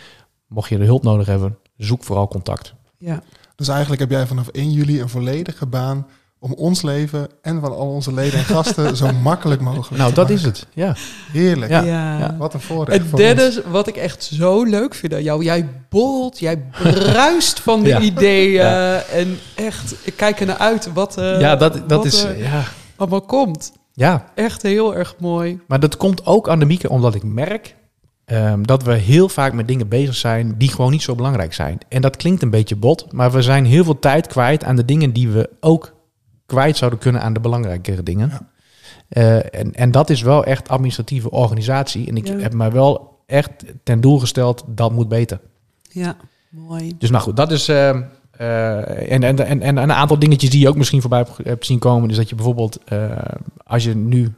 Mocht 0.48 0.70
je 0.70 0.78
er 0.78 0.86
hulp 0.86 1.04
nodig 1.04 1.28
hebben, 1.28 1.58
zoek 1.78 2.04
vooral 2.04 2.28
contact. 2.28 2.74
ja. 2.98 3.22
Dus 3.56 3.68
eigenlijk 3.68 4.01
heb 4.01 4.10
jij 4.10 4.28
vanaf 4.28 4.48
1 4.48 4.72
juli 4.72 5.01
een 5.01 5.10
volledige 5.10 5.66
baan 5.66 6.08
om 6.39 6.53
ons 6.53 6.81
leven 6.81 7.27
en 7.41 7.62
van 7.62 7.72
al 7.72 7.88
onze 7.88 8.13
leden 8.13 8.39
en 8.39 8.46
gasten 8.46 8.98
zo 8.98 9.12
makkelijk 9.24 9.62
mogelijk 9.62 9.89
Nou, 9.98 10.10
te 10.10 10.15
dat 10.15 10.29
maken. 10.29 10.36
is 10.36 10.41
het. 10.43 10.67
Ja. 10.74 10.96
Heerlijk. 11.31 11.72
Ja. 11.72 11.84
ja. 11.84 12.36
Wat 12.38 12.53
een 12.53 12.60
voorrecht 12.62 13.00
En 13.01 13.05
voor 13.10 13.19
ons. 13.19 13.27
Dennis, 13.27 13.60
wat 13.72 13.88
ik 13.88 13.96
echt 13.96 14.24
zo 14.24 14.63
leuk 14.63 14.96
vind 14.96 15.13
aan 15.13 15.24
jou, 15.24 15.43
jij 15.43 15.67
borrelt, 15.89 16.39
jij 16.39 16.58
bruist 16.81 17.60
van 17.60 17.84
de 17.84 17.89
Ja. 17.89 18.00
ideeën. 18.00 18.51
Ja. 18.51 19.01
En 19.01 19.38
echt, 19.55 19.96
ik 20.03 20.13
kijk 20.15 20.39
er 20.39 20.46
naar 20.46 20.58
uit 20.58 20.93
wat, 20.93 21.17
eh, 21.17 21.39
ja, 21.39 21.55
dat, 21.55 21.74
dat 21.74 21.84
wat 21.89 22.05
is... 22.05 22.25
ja. 22.38 22.63
allemaal 22.96 23.22
komt. 23.22 23.72
ja, 23.93 24.25
Echt 24.36 24.62
heel 24.62 24.96
erg 24.96 25.15
mooi. 25.19 25.60
Maar 25.67 25.79
dat 25.79 25.98
komt 25.98 26.25
ook 26.25 26.50
aan 26.50 26.60
de 26.60 26.65
mieke 26.65 26.89
omdat 26.89 27.15
ik 27.15 27.24
merk 27.24 27.75
ehm, 28.25 28.62
dat 28.63 28.84
we 28.84 28.93
heel 28.93 29.29
vaak 29.29 29.53
met 29.53 29.67
dingen 29.67 29.88
bezig 29.88 30.15
zijn 30.15 30.55
die 30.58 30.69
gewoon 30.72 30.91
niet 30.91 31.01
zo 31.01 31.15
belangrijk 31.15 31.53
zijn. 31.53 31.77
En 31.89 32.01
dat 32.01 32.15
klinkt 32.17 32.41
een 32.41 32.50
beetje 32.50 32.75
bot, 32.75 33.12
maar 33.12 33.31
we 33.31 33.41
zijn 33.41 33.65
heel 33.65 33.84
veel 33.84 34.00
tijd 34.00 34.27
kwijt 34.27 34.63
aan 34.63 34.75
de 34.75 34.86
dingen 34.86 35.13
die 35.13 35.29
we 35.29 35.50
ook 35.60 35.98
kwijt 36.50 36.77
zouden 36.77 37.00
kunnen 37.00 37.22
aan 37.22 37.34
de 37.34 37.39
belangrijkere 37.39 38.03
dingen. 38.03 38.29
Ja. 38.29 38.48
Eh, 39.10 39.60
en, 39.60 39.74
en 39.75 39.91
dat 39.91 40.10
is 40.10 40.22
wel 40.22 40.44
echt 40.44 40.70
administratieve 40.70 41.32
organisatie. 41.32 42.08
En 42.08 42.18
ik 42.18 42.27
Ja. 42.27 42.38
heb 42.38 42.53
mij 42.53 42.72
wel 42.72 43.18
echt 43.25 43.50
ten 43.84 44.01
doel 44.01 44.20
gesteld, 44.20 44.63
dat 44.68 44.91
moet 44.91 45.08
beter. 45.08 45.39
Ja, 45.91 46.15
mooi. 46.50 46.91
Dus 46.98 47.10
nou 47.10 47.24
goed, 47.24 47.36
dat 47.36 47.51
is. 47.51 47.68
ehm, 47.68 48.01
eh, 48.32 49.12
en, 49.12 49.24
en, 49.24 49.46
en, 49.46 49.62
en 49.62 49.77
een 49.77 49.91
aantal 49.94 50.20
dingetjes 50.20 50.50
die 50.50 50.60
je 50.60 50.68
ook 50.70 50.77
misschien 50.77 51.01
voorbij 51.01 51.25
hebt- 51.44 51.65
zien 51.65 51.79
komen, 51.79 52.10
is 52.10 52.15
dat 52.15 52.29
je 52.29 52.36
bijvoorbeeld, 52.36 52.79
eh, 52.86 53.12
als 53.63 53.84
je 53.84 53.96
nu 53.96 54.34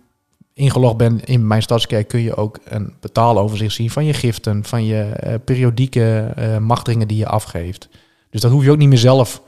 ingelogd 0.53 0.97
bent 0.97 1.23
in 1.25 1.47
mijn 1.47 1.61
stadskerk, 1.61 2.07
kun 2.07 2.19
je 2.21 2.35
ook 2.35 2.59
een 2.63 2.93
betaaloverzicht 2.99 3.75
zien 3.75 3.89
van 3.89 4.05
je 4.05 4.13
giften, 4.13 4.63
van 4.63 4.85
je 4.85 5.01
eh, 5.01 5.33
periodieke 5.45 6.31
eh 6.35 6.57
machtigingen 6.57 7.07
die 7.07 7.17
je 7.17 7.27
afgeeft. 7.27 7.89
Dus 8.29 8.41
dat 8.41 8.51
hoef 8.51 8.63
je 8.63 8.71
ook 8.71 8.77
niet 8.77 8.89
meer 8.89 8.97
zelf, 8.97 9.41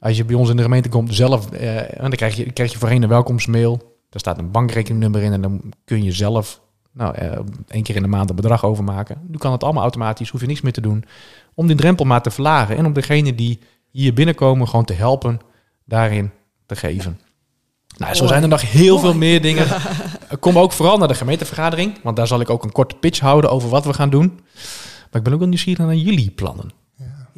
als 0.00 0.16
je 0.16 0.24
bij 0.24 0.36
ons 0.36 0.50
in 0.50 0.56
de 0.56 0.62
gemeente 0.62 0.88
komt, 0.88 1.14
zelf. 1.14 1.50
eh, 1.50 1.76
en 1.76 2.00
dan 2.00 2.10
krijg 2.10 2.36
je, 2.36 2.52
krijg 2.52 2.72
je 2.72 2.78
voorheen 2.78 3.02
een 3.02 3.08
welkomstmail. 3.08 3.76
Daar 4.10 4.20
staat 4.20 4.38
een 4.38 4.50
bankrekeningnummer 4.50 5.22
in 5.22 5.32
en 5.32 5.42
dan 5.42 5.72
kun 5.84 6.02
je 6.04 6.12
zelf 6.12 6.60
nou, 6.92 7.14
eh, 7.14 7.38
één 7.68 7.82
keer 7.82 7.96
in 7.96 8.02
de 8.02 8.08
maand 8.08 8.30
een 8.30 8.36
bedrag 8.36 8.64
overmaken. 8.64 9.20
Nu 9.28 9.38
kan 9.38 9.52
het 9.52 9.64
allemaal 9.64 9.82
automatisch, 9.82 10.28
hoef 10.30 10.40
je 10.40 10.46
niks 10.46 10.60
meer 10.60 10.72
te 10.72 10.80
doen. 10.80 11.04
Om 11.54 11.66
die 11.66 11.76
drempel 11.76 12.04
maar 12.04 12.22
te 12.22 12.30
verlagen 12.30 12.76
en 12.76 12.86
om 12.86 12.92
degene 12.92 13.34
die 13.34 13.58
hier 13.90 14.14
binnenkomen 14.14 14.68
gewoon 14.68 14.84
te 14.84 14.92
helpen 14.92 15.40
daarin 15.84 16.30
te 16.66 16.76
geven. 16.76 17.20
Nou, 17.96 18.14
zo 18.14 18.26
zijn 18.26 18.42
er 18.42 18.48
nog 18.48 18.70
heel 18.70 18.94
Mooi. 18.94 19.00
veel 19.00 19.14
meer 19.14 19.42
dingen. 19.42 19.66
Kom 20.40 20.58
ook 20.58 20.72
vooral 20.72 20.98
naar 20.98 21.08
de 21.08 21.14
gemeentevergadering, 21.14 22.02
want 22.02 22.16
daar 22.16 22.26
zal 22.26 22.40
ik 22.40 22.50
ook 22.50 22.64
een 22.64 22.72
korte 22.72 22.94
pitch 22.94 23.20
houden 23.20 23.50
over 23.50 23.68
wat 23.68 23.84
we 23.84 23.92
gaan 23.94 24.10
doen. 24.10 24.40
Maar 25.10 25.20
ik 25.20 25.22
ben 25.22 25.32
ook 25.32 25.38
wel 25.38 25.48
nieuwsgierig 25.48 25.86
naar 25.86 25.94
jullie 25.94 26.30
plannen. 26.30 26.70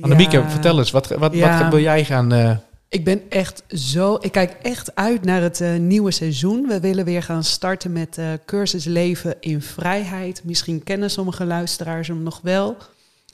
Annemieke, 0.00 0.37
Ja. 0.37 0.50
vertel 0.50 0.78
eens, 0.78 0.90
wat, 0.90 1.09
wat, 1.09 1.35
Ja. 1.35 1.62
wat 1.62 1.73
wil 1.73 1.80
jij 1.83 2.04
gaan... 2.04 2.33
eh, 2.33 2.57
Ik 2.88 3.04
ben 3.04 3.23
echt 3.28 3.62
zo. 3.69 4.16
Ik 4.21 4.33
kijk 4.33 4.57
echt 4.62 4.95
uit 4.95 5.25
naar 5.25 5.42
het 5.42 5.61
eh, 5.61 5.75
nieuwe 5.76 6.11
seizoen. 6.11 6.66
We 6.66 6.80
willen 6.80 7.04
weer 7.04 7.23
gaan 7.23 7.45
starten 7.45 7.92
met 7.92 8.19
eh 8.19 8.26
cursus 8.47 8.85
Leven 8.85 9.35
in 9.40 9.62
Vrijheid. 9.62 10.45
Misschien 10.45 10.83
kennen 10.83 11.11
sommige 11.11 11.45
luisteraars 11.45 12.09
hem 12.09 12.23
nog 12.23 12.40
wel. 12.42 12.76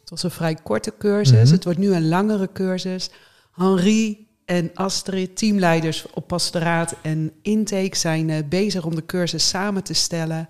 Het 0.00 0.10
was 0.10 0.22
een 0.22 0.30
vrij 0.30 0.54
korte 0.62 0.92
cursus. 0.98 1.42
Mhm. 1.44 1.52
Het 1.54 1.64
wordt 1.64 1.78
nu 1.78 1.94
een 1.94 2.08
langere 2.08 2.48
cursus. 2.52 3.10
Henri 3.52 4.26
en 4.44 4.70
Astrid, 4.74 5.36
teamleiders 5.36 6.06
op 6.14 6.26
pastoraat 6.26 6.94
en 7.02 7.32
intake, 7.42 7.96
zijn 7.96 8.46
bezig 8.48 8.84
om 8.84 8.94
de 8.94 9.06
cursus 9.06 9.48
samen 9.48 9.82
te 9.84 9.94
stellen. 9.94 10.48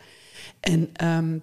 En 0.61 0.89
ehm, 0.93 1.39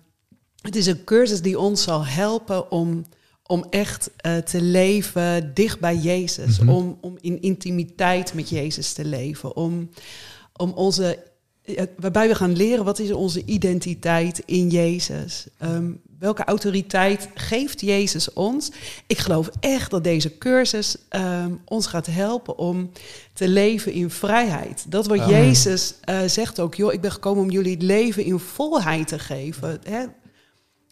het 0.62 0.76
is 0.76 0.86
een 0.86 1.04
cursus 1.04 1.42
die 1.42 1.60
ons 1.60 1.84
zal 1.84 2.06
helpen 2.06 2.72
om, 2.72 3.06
om 3.54 3.66
echt 3.70 4.10
eh, 4.18 4.38
te 4.38 4.62
leven 4.62 5.54
dicht 5.54 5.80
bij 5.80 5.96
Jezus. 5.96 6.60
Mhm. 6.60 6.70
om, 6.70 6.98
om 7.02 7.18
in 7.22 7.42
intimiteit 7.42 8.34
met 8.34 8.50
Jezus 8.50 8.94
te 8.94 9.06
leven. 9.06 9.56
Om, 9.56 9.90
om 10.54 10.72
onze, 10.72 11.24
eh, 11.64 11.84
waarbij 11.98 12.28
we 12.28 12.36
gaan 12.36 12.56
leren 12.56 12.86
wat 12.86 13.00
is 13.00 13.12
onze 13.12 13.46
identiteit 13.46 14.42
in 14.46 14.70
Jezus. 14.70 15.48
Ehm, 15.58 15.92
welke 16.20 16.44
autoriteit 16.44 17.30
geeft 17.34 17.82
Jezus 17.82 18.34
ons? 18.34 18.72
Ik 19.08 19.18
geloof 19.18 19.50
echt 19.60 19.92
dat 19.92 20.04
deze 20.04 20.38
cursus 20.38 20.96
ehm, 21.10 21.52
ons 21.66 21.88
gaat 21.88 22.06
helpen 22.06 22.58
om 22.58 22.92
te 23.34 23.48
leven 23.48 23.92
in 23.92 24.10
vrijheid. 24.10 24.86
Dat 24.92 25.08
wat 25.08 25.20
Amen. 25.20 25.46
Jezus 25.46 25.94
eh, 26.02 26.20
zegt 26.26 26.60
ook, 26.60 26.76
joh, 26.76 26.94
ik 26.94 27.02
ben 27.02 27.12
gekomen 27.12 27.44
om 27.44 27.50
jullie 27.50 27.74
het 27.74 27.82
leven 27.82 28.24
in 28.24 28.40
volheid 28.40 29.08
te 29.08 29.20
geven. 29.20 29.80
Hè? 29.84 30.06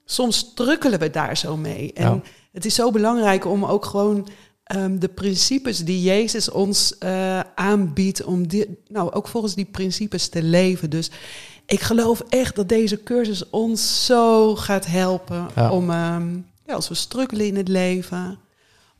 Soms 0.05 0.37
strukkelen 0.37 0.99
we 0.99 1.09
daar 1.09 1.37
zo 1.37 1.57
mee. 1.57 1.93
En 1.93 2.03
Ja. 2.09 2.21
het 2.53 2.65
is 2.65 2.75
zo 2.75 2.91
belangrijk 2.91 3.45
om 3.45 3.65
ook 3.65 3.85
gewoon 3.85 4.27
ehm, 4.63 4.99
de 4.99 5.07
principes 5.07 5.77
die 5.85 6.01
Jezus 6.01 6.49
ons 6.51 6.97
eh, 6.97 7.39
aanbiedt, 7.55 8.23
om 8.23 8.47
die, 8.47 8.77
nou, 8.87 9.11
ook 9.11 9.27
volgens 9.27 9.55
die 9.55 9.65
principes 9.65 10.29
te 10.29 10.43
leven. 10.43 10.89
Dus 10.89 11.11
ik 11.65 11.79
geloof 11.81 12.23
echt 12.29 12.55
dat 12.55 12.69
deze 12.69 13.03
cursus 13.03 13.49
ons 13.49 14.05
zo 14.05 14.55
gaat 14.55 14.85
helpen 14.85 15.47
Ja. 15.55 15.71
om, 15.71 15.89
ehm, 15.89 16.33
ja, 16.65 16.73
als 16.73 16.87
we 16.89 16.93
strukkelen 16.95 17.45
in 17.45 17.55
het 17.55 17.67
leven, 17.67 18.39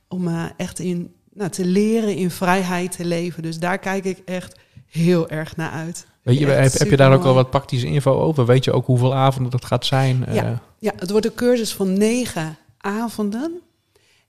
om 0.08 0.27
eh, 0.27 0.43
echt 0.58 0.79
in, 0.79 1.13
nou, 1.34 1.50
te 1.50 1.65
leren 1.65 2.15
in 2.15 2.31
vrijheid 2.31 2.91
te 2.96 3.05
leven. 3.05 3.43
Dus 3.43 3.60
daar 3.60 3.77
kijk 3.79 4.05
ik 4.05 4.22
echt 4.25 4.60
heel 4.86 5.29
erg 5.29 5.55
naar 5.55 5.72
uit. 5.72 6.05
weet 6.23 6.39
je, 6.39 6.45
heb, 6.45 6.71
heb 6.73 6.89
je 6.89 6.97
daar 6.97 7.13
ook 7.13 7.23
al 7.26 7.34
wat 7.34 7.49
praktische 7.49 7.88
info 7.88 8.19
over? 8.21 8.45
Weet 8.45 8.63
je 8.63 8.71
ook 8.71 8.86
hoeveel 8.86 9.13
avonden 9.15 9.52
dat 9.52 9.65
gaat 9.65 9.86
zijn? 9.86 10.26
Ja. 10.32 10.45
Eh, 10.45 10.52
Ja, 10.82 10.91
het 10.96 11.10
wordt 11.12 11.26
een 11.26 11.34
cursus 11.34 11.74
van 11.74 11.98
negen 11.98 12.58
avonden. 12.78 13.62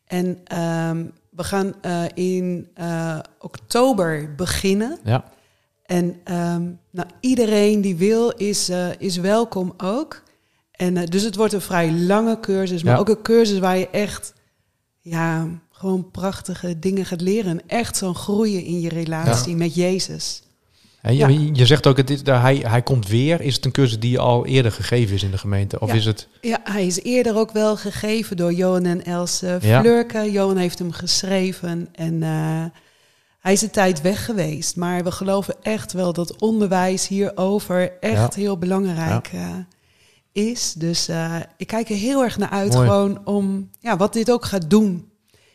En 0.04 0.40
ehm, 0.44 1.04
we 1.30 1.44
gaan 1.44 1.74
eh, 1.82 2.04
in 2.14 2.68
eh, 2.74 3.18
oktober 3.38 4.34
beginnen. 4.34 4.98
ja. 5.04 5.24
En 5.82 6.20
ehm, 6.24 6.62
nou, 6.90 7.08
iedereen 7.20 7.80
die 7.80 7.96
wil 7.96 8.30
is, 8.30 8.68
eh, 8.68 8.88
is 8.98 9.16
welkom 9.16 9.74
ook. 9.76 10.22
En, 10.70 10.94
dus 10.94 11.22
het 11.22 11.36
wordt 11.36 11.52
een 11.52 11.60
vrij 11.60 11.92
lange 11.92 12.40
cursus, 12.40 12.82
maar 12.82 12.94
Ja. 12.94 12.98
ook 13.00 13.08
een 13.08 13.22
cursus 13.22 13.58
waar 13.58 13.78
je 13.78 13.88
echt 13.90 14.32
ja, 15.00 15.48
gewoon 15.70 16.10
prachtige 16.10 16.78
dingen 16.78 17.06
gaat 17.06 17.20
leren. 17.20 17.50
En 17.50 17.68
echt 17.68 17.96
zo'n 17.96 18.14
groeien 18.14 18.64
in 18.64 18.80
je 18.80 18.88
relatie 18.88 19.56
met 19.56 19.74
Jezus. 19.74 20.42
Je, 21.02 21.14
Ja. 21.14 21.28
je 21.52 21.66
zegt 21.66 21.86
ook, 21.86 21.96
het 21.96 22.10
is, 22.10 22.20
hij, 22.24 22.56
hij 22.56 22.82
komt 22.82 23.08
weer. 23.08 23.40
Is 23.40 23.54
het 23.54 23.64
een 23.64 23.72
cursus 23.72 23.98
die 23.98 24.18
al 24.18 24.46
eerder 24.46 24.72
gegeven 24.72 25.14
is 25.14 25.22
in 25.22 25.30
de 25.30 25.38
gemeente? 25.38 25.80
Of 25.80 25.88
Ja. 25.88 25.94
is 25.94 26.04
het... 26.04 26.28
Ja, 26.40 26.60
hij 26.64 26.86
is 26.86 27.02
eerder 27.02 27.36
ook 27.36 27.50
wel 27.52 27.76
gegeven 27.76 28.36
door 28.36 28.52
Johan 28.52 28.84
en 28.84 29.04
Else 29.04 29.58
Ja. 29.60 29.80
Flurke. 29.80 30.30
Johan 30.30 30.56
heeft 30.56 30.78
hem 30.78 30.92
geschreven 30.92 31.88
en 31.92 32.22
eh, 32.22 32.64
hij 33.40 33.52
is 33.52 33.62
een 33.62 33.70
tijd 33.70 34.00
weg 34.00 34.24
geweest. 34.24 34.76
Maar 34.76 35.04
we 35.04 35.10
geloven 35.12 35.54
echt 35.62 35.92
wel 35.92 36.12
dat 36.12 36.36
onderwijs 36.40 37.08
hierover 37.08 37.92
echt 38.00 38.34
heel 38.34 38.58
belangrijk 38.58 39.30
eh, 39.32 39.48
is. 40.32 40.72
Dus 40.72 41.08
eh, 41.08 41.36
ik 41.56 41.66
kijk 41.66 41.88
er 41.90 41.96
heel 41.96 42.22
erg 42.22 42.38
naar 42.38 42.50
uit 42.50 42.72
Mooi. 42.72 42.88
gewoon 42.88 43.20
om 43.24 43.70
ja, 43.80 43.96
wat 43.96 44.12
dit 44.12 44.30
ook 44.30 44.44
gaat 44.44 44.70
doen 44.70 45.10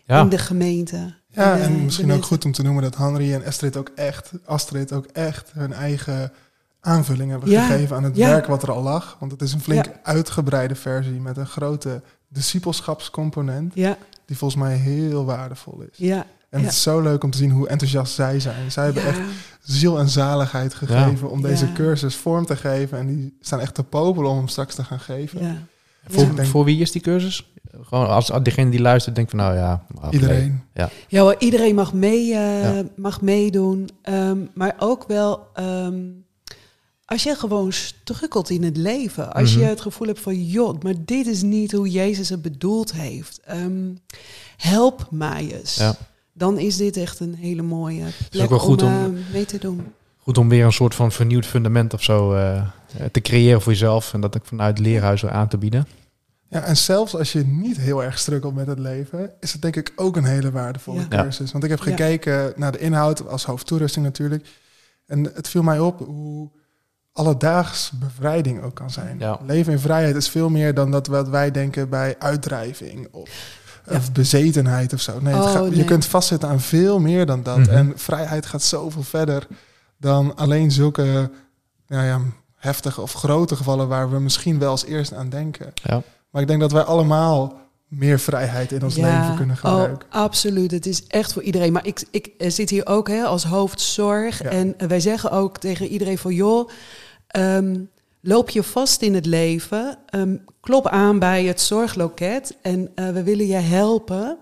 in 0.07 0.29
de 0.29 0.37
gemeente. 0.37 1.13
Ja, 1.37 1.57
en 1.57 1.83
misschien 1.83 2.11
ook 2.11 2.23
goed 2.25 2.45
om 2.45 2.51
te 2.51 2.63
noemen 2.63 2.83
dat 2.83 2.97
Henry 2.97 3.33
en 3.33 3.45
Astrid 3.45 3.77
ook 3.77 3.91
echt, 3.95 4.31
Astrid 4.45 4.93
ook 4.93 5.05
echt 5.05 5.51
hun 5.53 5.73
eigen 5.73 6.31
aanvulling 6.79 7.31
hebben 7.31 7.49
Ja, 7.49 7.65
gegeven 7.65 7.95
aan 7.95 8.03
het 8.03 8.15
ja. 8.15 8.29
werk 8.29 8.45
wat 8.45 8.63
er 8.63 8.71
al 8.71 8.81
lag. 8.83 9.15
Want 9.19 9.31
het 9.31 9.41
is 9.41 9.53
een 9.53 9.61
flink 9.61 9.85
Ja. 9.85 9.91
uitgebreide 10.03 10.75
versie 10.75 11.19
met 11.21 11.37
een 11.37 11.47
grote 11.47 12.01
discipelschapscomponent, 12.27 13.71
Ja, 13.75 13.97
die 14.25 14.37
volgens 14.37 14.61
mij 14.61 14.75
heel 14.75 15.25
waardevol 15.25 15.81
is. 15.91 15.97
ja. 15.97 16.25
En 16.49 16.59
Ja. 16.59 16.65
het 16.65 16.73
is 16.75 16.81
zo 16.81 17.01
leuk 17.01 17.23
om 17.23 17.31
te 17.31 17.37
zien 17.37 17.51
hoe 17.51 17.67
enthousiast 17.67 18.13
zij 18.13 18.39
zijn. 18.39 18.71
Zij 18.71 18.83
hebben 18.85 19.03
ja. 19.03 19.09
echt 19.09 19.19
ziel 19.61 19.99
en 19.99 20.09
zaligheid 20.09 20.73
gegeven 20.73 21.29
om 21.29 21.41
deze 21.41 21.65
Ja. 21.65 21.73
cursus 21.73 22.15
vorm 22.15 22.45
te 22.45 22.55
geven. 22.55 22.97
En 22.97 23.07
die 23.07 23.37
staan 23.41 23.59
echt 23.59 23.73
te 23.75 23.83
popelen 23.83 24.29
om 24.31 24.37
hem 24.37 24.47
straks 24.47 24.75
te 24.75 24.83
gaan 24.83 24.99
geven. 24.99 25.43
ja. 25.43 25.55
voor, 26.09 26.45
voor 26.45 26.63
wie 26.65 26.81
is 26.81 26.91
die 26.91 27.01
cursus? 27.01 27.51
Gewoon 27.83 28.07
als, 28.07 28.31
als 28.31 28.43
degene 28.43 28.69
die 28.71 28.81
luistert 28.81 29.15
denkt 29.15 29.29
van 29.31 29.39
nou 29.39 29.55
ja... 29.55 29.85
Iedereen. 30.11 30.61
Ja, 31.07 31.21
hoor, 31.21 31.35
iedereen 31.39 31.75
mag, 31.75 31.93
mee, 31.93 32.33
eh, 32.33 32.61
Ja. 32.75 32.83
mag 32.95 33.21
meedoen. 33.21 33.89
Ehm, 34.01 34.37
maar 34.53 34.75
ook 34.79 35.07
wel 35.07 35.47
ehm, 35.53 35.99
als 37.05 37.23
je 37.23 37.35
gewoon 37.35 37.71
strukkelt 37.73 38.49
in 38.49 38.63
het 38.63 38.77
leven. 38.77 39.33
Als 39.33 39.51
Mhm. 39.51 39.59
je 39.63 39.65
het 39.69 39.81
gevoel 39.81 40.07
hebt 40.07 40.19
van, 40.19 40.43
joh, 40.45 40.81
maar 40.81 40.93
dit 41.05 41.27
is 41.27 41.41
niet 41.41 41.71
hoe 41.71 41.89
Jezus 41.89 42.29
het 42.29 42.41
bedoeld 42.41 42.93
heeft. 42.93 43.39
Ehm, 43.45 43.89
help 44.57 45.07
mij 45.11 45.51
eens. 45.59 45.75
Ja. 45.75 45.95
Dan 46.33 46.57
is 46.59 46.77
dit 46.77 46.97
echt 46.97 47.19
een 47.19 47.35
hele 47.35 47.61
mooie 47.61 48.03
plek 48.29 48.43
ook 48.43 48.49
wel 48.49 48.59
goed 48.59 48.81
om, 48.81 49.05
om- 49.05 49.15
eh, 49.15 49.21
mee 49.33 49.45
te 49.45 49.57
doen. 49.57 49.85
Goed 50.17 50.37
om 50.37 50.49
weer 50.49 50.65
een 50.65 50.71
soort 50.71 50.95
van 50.95 51.11
vernieuwd 51.11 51.45
fundament 51.45 51.93
of 51.93 52.03
zo 52.03 52.33
eh, 52.33 52.61
te 53.11 53.21
creëren 53.21 53.61
voor 53.61 53.71
jezelf. 53.71 54.13
En 54.13 54.21
dat 54.21 54.35
ik 54.35 54.45
vanuit 54.45 54.79
weer 54.79 55.29
aan 55.31 55.47
te 55.47 55.57
bieden. 55.57 55.87
Ja, 56.49 56.61
en 56.63 56.77
zelfs 56.77 57.15
als 57.15 57.31
je 57.31 57.45
niet 57.45 57.77
heel 57.77 58.03
erg 58.03 58.19
strukkelt 58.19 58.55
met 58.55 58.67
het 58.67 58.79
leven, 58.79 59.31
is 59.39 59.53
het 59.53 59.61
denk 59.61 59.75
ik 59.75 59.91
ook 59.95 60.15
een 60.15 60.25
hele 60.25 60.51
waardevolle 60.51 61.05
Ja. 61.09 61.21
cursus. 61.23 61.51
Want 61.51 61.63
ik 61.63 61.69
heb 61.69 61.79
Ja. 61.79 61.85
gekeken 61.85 62.53
naar 62.55 62.71
de 62.71 62.77
inhoud 62.79 63.27
als 63.27 63.45
hoofdtoerusting 63.45 64.05
natuurlijk. 64.05 64.47
En 65.05 65.23
het 65.23 65.47
viel 65.47 65.63
mij 65.63 65.79
op 65.79 65.99
hoe 65.99 66.49
alledaags 67.11 67.91
bevrijding 67.99 68.61
ook 68.63 68.75
kan 68.75 68.91
zijn. 68.91 69.19
Ja. 69.19 69.39
Leven 69.45 69.71
in 69.73 69.79
vrijheid 69.79 70.15
is 70.15 70.29
veel 70.29 70.49
meer 70.49 70.73
dan 70.73 70.91
dat 70.91 71.07
wat 71.07 71.27
wij 71.29 71.51
denken 71.51 71.89
bij 71.89 72.15
uitdrijving 72.19 73.07
of, 73.11 73.29
Ja. 73.89 73.95
of 73.95 74.11
bezetenheid 74.11 74.93
of 74.93 75.01
zo. 75.01 75.19
Nee, 75.21 75.33
Oh, 75.35 75.51
gaat- 75.51 75.61
nee. 75.69 75.75
je 75.75 75.83
kunt 75.85 76.05
vastzitten 76.05 76.49
aan 76.49 76.59
veel 76.59 76.99
meer 76.99 77.25
dan 77.25 77.43
dat. 77.43 77.57
Mhm. 77.57 77.69
En 77.69 77.91
vrijheid 77.95 78.45
gaat 78.45 78.61
zoveel 78.63 79.03
verder 79.03 79.47
dan 79.97 80.35
alleen 80.35 80.71
zulke 80.71 81.31
nou 81.87 82.05
ja, 82.05 82.19
heftige 82.55 83.01
of 83.01 83.13
grote 83.13 83.55
gevallen 83.55 83.87
waar 83.87 84.09
we 84.11 84.19
misschien 84.19 84.59
wel 84.59 84.69
als 84.69 84.85
eerst 84.85 85.13
aan 85.13 85.29
denken. 85.29 85.71
Ja. 85.83 86.01
Maar 86.29 86.41
ik 86.41 86.47
denk 86.47 86.59
dat 86.59 86.71
wij 86.71 86.83
allemaal 86.83 87.53
meer 87.87 88.19
vrijheid 88.19 88.71
in 88.71 88.83
ons 88.83 88.95
leven 88.95 89.35
kunnen 89.35 89.57
gebruiken. 89.57 90.07
Oh, 90.13 90.21
absoluut. 90.21 90.71
Het 90.71 90.85
is 90.85 91.07
echt 91.07 91.33
voor 91.33 91.41
iedereen. 91.41 91.71
Maar 91.73 91.85
ik, 91.85 92.03
ik 92.11 92.31
zit 92.37 92.69
hier 92.69 92.85
ook 92.87 93.07
hè, 93.07 93.23
als 93.23 93.43
hoofdzorg. 93.43 94.43
Ja. 94.43 94.49
En 94.49 94.75
wij 94.87 94.99
zeggen 94.99 95.31
ook 95.31 95.57
tegen 95.57 95.87
iedereen 95.87 96.17
van... 96.17 96.33
joh, 96.33 96.69
ehm, 97.27 97.79
loop 98.21 98.49
je 98.49 98.63
vast 98.63 99.01
in 99.01 99.13
het 99.15 99.25
leven. 99.25 99.97
ehm, 100.09 100.35
klop 100.61 100.87
aan 100.87 101.19
bij 101.19 101.45
het 101.45 101.61
zorgloket. 101.61 102.57
En 102.61 102.91
eh, 102.95 103.09
we 103.09 103.23
willen 103.23 103.47
je 103.47 103.53
helpen. 103.55 104.37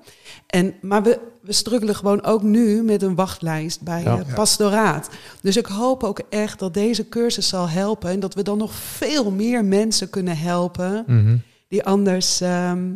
En, 0.47 0.73
maar 0.81 1.03
we, 1.03 1.19
we 1.41 1.53
struggelen 1.53 1.95
gewoon 1.95 2.23
ook 2.23 2.41
nu 2.43 2.83
met 2.83 3.01
een 3.01 3.15
wachtlijst 3.15 3.81
bij 3.81 4.03
Ja. 4.03 4.15
Ja. 4.27 4.33
pastoraat. 4.35 5.09
Dus 5.41 5.57
ik 5.57 5.65
hoop 5.65 6.03
ook 6.03 6.21
echt 6.29 6.59
dat 6.59 6.73
deze 6.73 7.09
cursus 7.09 7.47
zal 7.47 7.69
helpen. 7.69 8.09
En 8.09 8.19
dat 8.19 8.33
we 8.33 8.43
dan 8.43 8.57
nog 8.57 8.73
veel 8.73 9.31
meer 9.31 9.65
mensen 9.65 10.09
kunnen 10.09 10.37
helpen 10.37 11.03
Mhm. 11.07 11.37
Die 11.75 11.83
anders 11.83 12.41
ehm, 12.41 12.93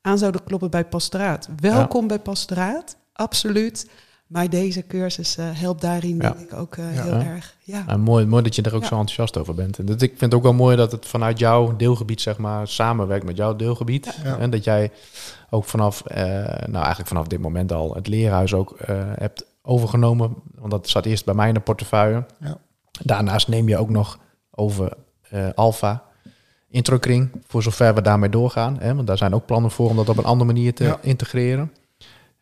aan 0.00 0.18
zouden 0.18 0.44
kloppen 0.44 0.70
bij 0.70 0.84
pastoraat. 0.84 1.48
Welkom 1.60 2.06
bij 2.06 2.18
pastoraat, 2.18 2.96
absoluut. 3.12 3.90
Maar 4.26 4.50
deze 4.50 4.86
cursus 4.86 5.36
eh, 5.36 5.44
helpt 5.52 5.80
daarin 5.80 6.16
Ja. 6.16 6.20
denk 6.30 6.38
ik 6.38 6.52
ook 6.58 6.76
eh, 6.76 6.94
Ja. 6.94 7.02
heel 7.02 7.12
erg. 7.12 7.56
Ja. 7.60 7.84
Nou, 7.86 7.98
mooi, 7.98 8.26
mooi 8.26 8.42
dat 8.42 8.54
je 8.54 8.62
er 8.62 8.74
ook 8.74 8.84
zo 8.84 8.90
enthousiast 8.94 9.38
over 9.38 9.54
bent. 9.54 9.78
En 9.78 9.84
dat, 9.86 10.02
ik 10.02 10.08
vind 10.10 10.20
het 10.20 10.34
ook 10.34 10.42
wel 10.42 10.52
mooi 10.54 10.76
dat 10.76 10.92
het 10.92 11.06
vanuit 11.06 11.38
jouw 11.38 11.76
deelgebied, 11.76 12.20
zeg 12.20 12.38
maar, 12.38 12.68
samenwerkt 12.68 13.24
met 13.24 13.36
jouw 13.36 13.56
deelgebied. 13.56 14.18
En 14.38 14.50
dat 14.50 14.64
jij 14.64 14.90
ook 15.50 15.64
vanaf, 15.64 16.00
eh, 16.06 16.24
nou 16.46 16.74
eigenlijk 16.74 17.08
vanaf 17.08 17.26
dit 17.26 17.40
moment 17.40 17.72
al, 17.72 17.94
het 17.94 18.06
leerhuis 18.06 18.54
ook 18.54 18.76
hebt 19.18 19.44
overgenomen. 19.62 20.34
Want 20.54 20.70
dat 20.70 20.88
zat 20.88 21.04
eerst 21.06 21.24
bij 21.24 21.34
mij 21.34 21.48
in 21.48 21.54
de 21.54 21.60
portefeuille. 21.60 22.26
Ja. 22.40 22.56
Daarnaast 23.02 23.48
neem 23.48 23.68
je 23.68 23.78
ook 23.78 23.90
nog 23.90 24.18
over 24.50 24.92
Alpha, 25.54 26.02
Introkring, 26.72 27.30
voor 27.46 27.62
zover 27.62 27.94
we 27.94 28.02
daarmee 28.02 28.28
doorgaan. 28.30 28.76
Hè? 28.80 28.94
Want 28.94 29.06
daar 29.06 29.18
zijn 29.18 29.34
ook 29.34 29.46
plannen 29.46 29.70
voor 29.70 29.90
om 29.90 29.96
dat 29.96 30.08
op 30.08 30.16
een 30.18 30.24
andere 30.24 30.52
manier 30.52 30.74
te 30.74 30.84
Ja. 30.84 30.98
integreren. 31.02 31.72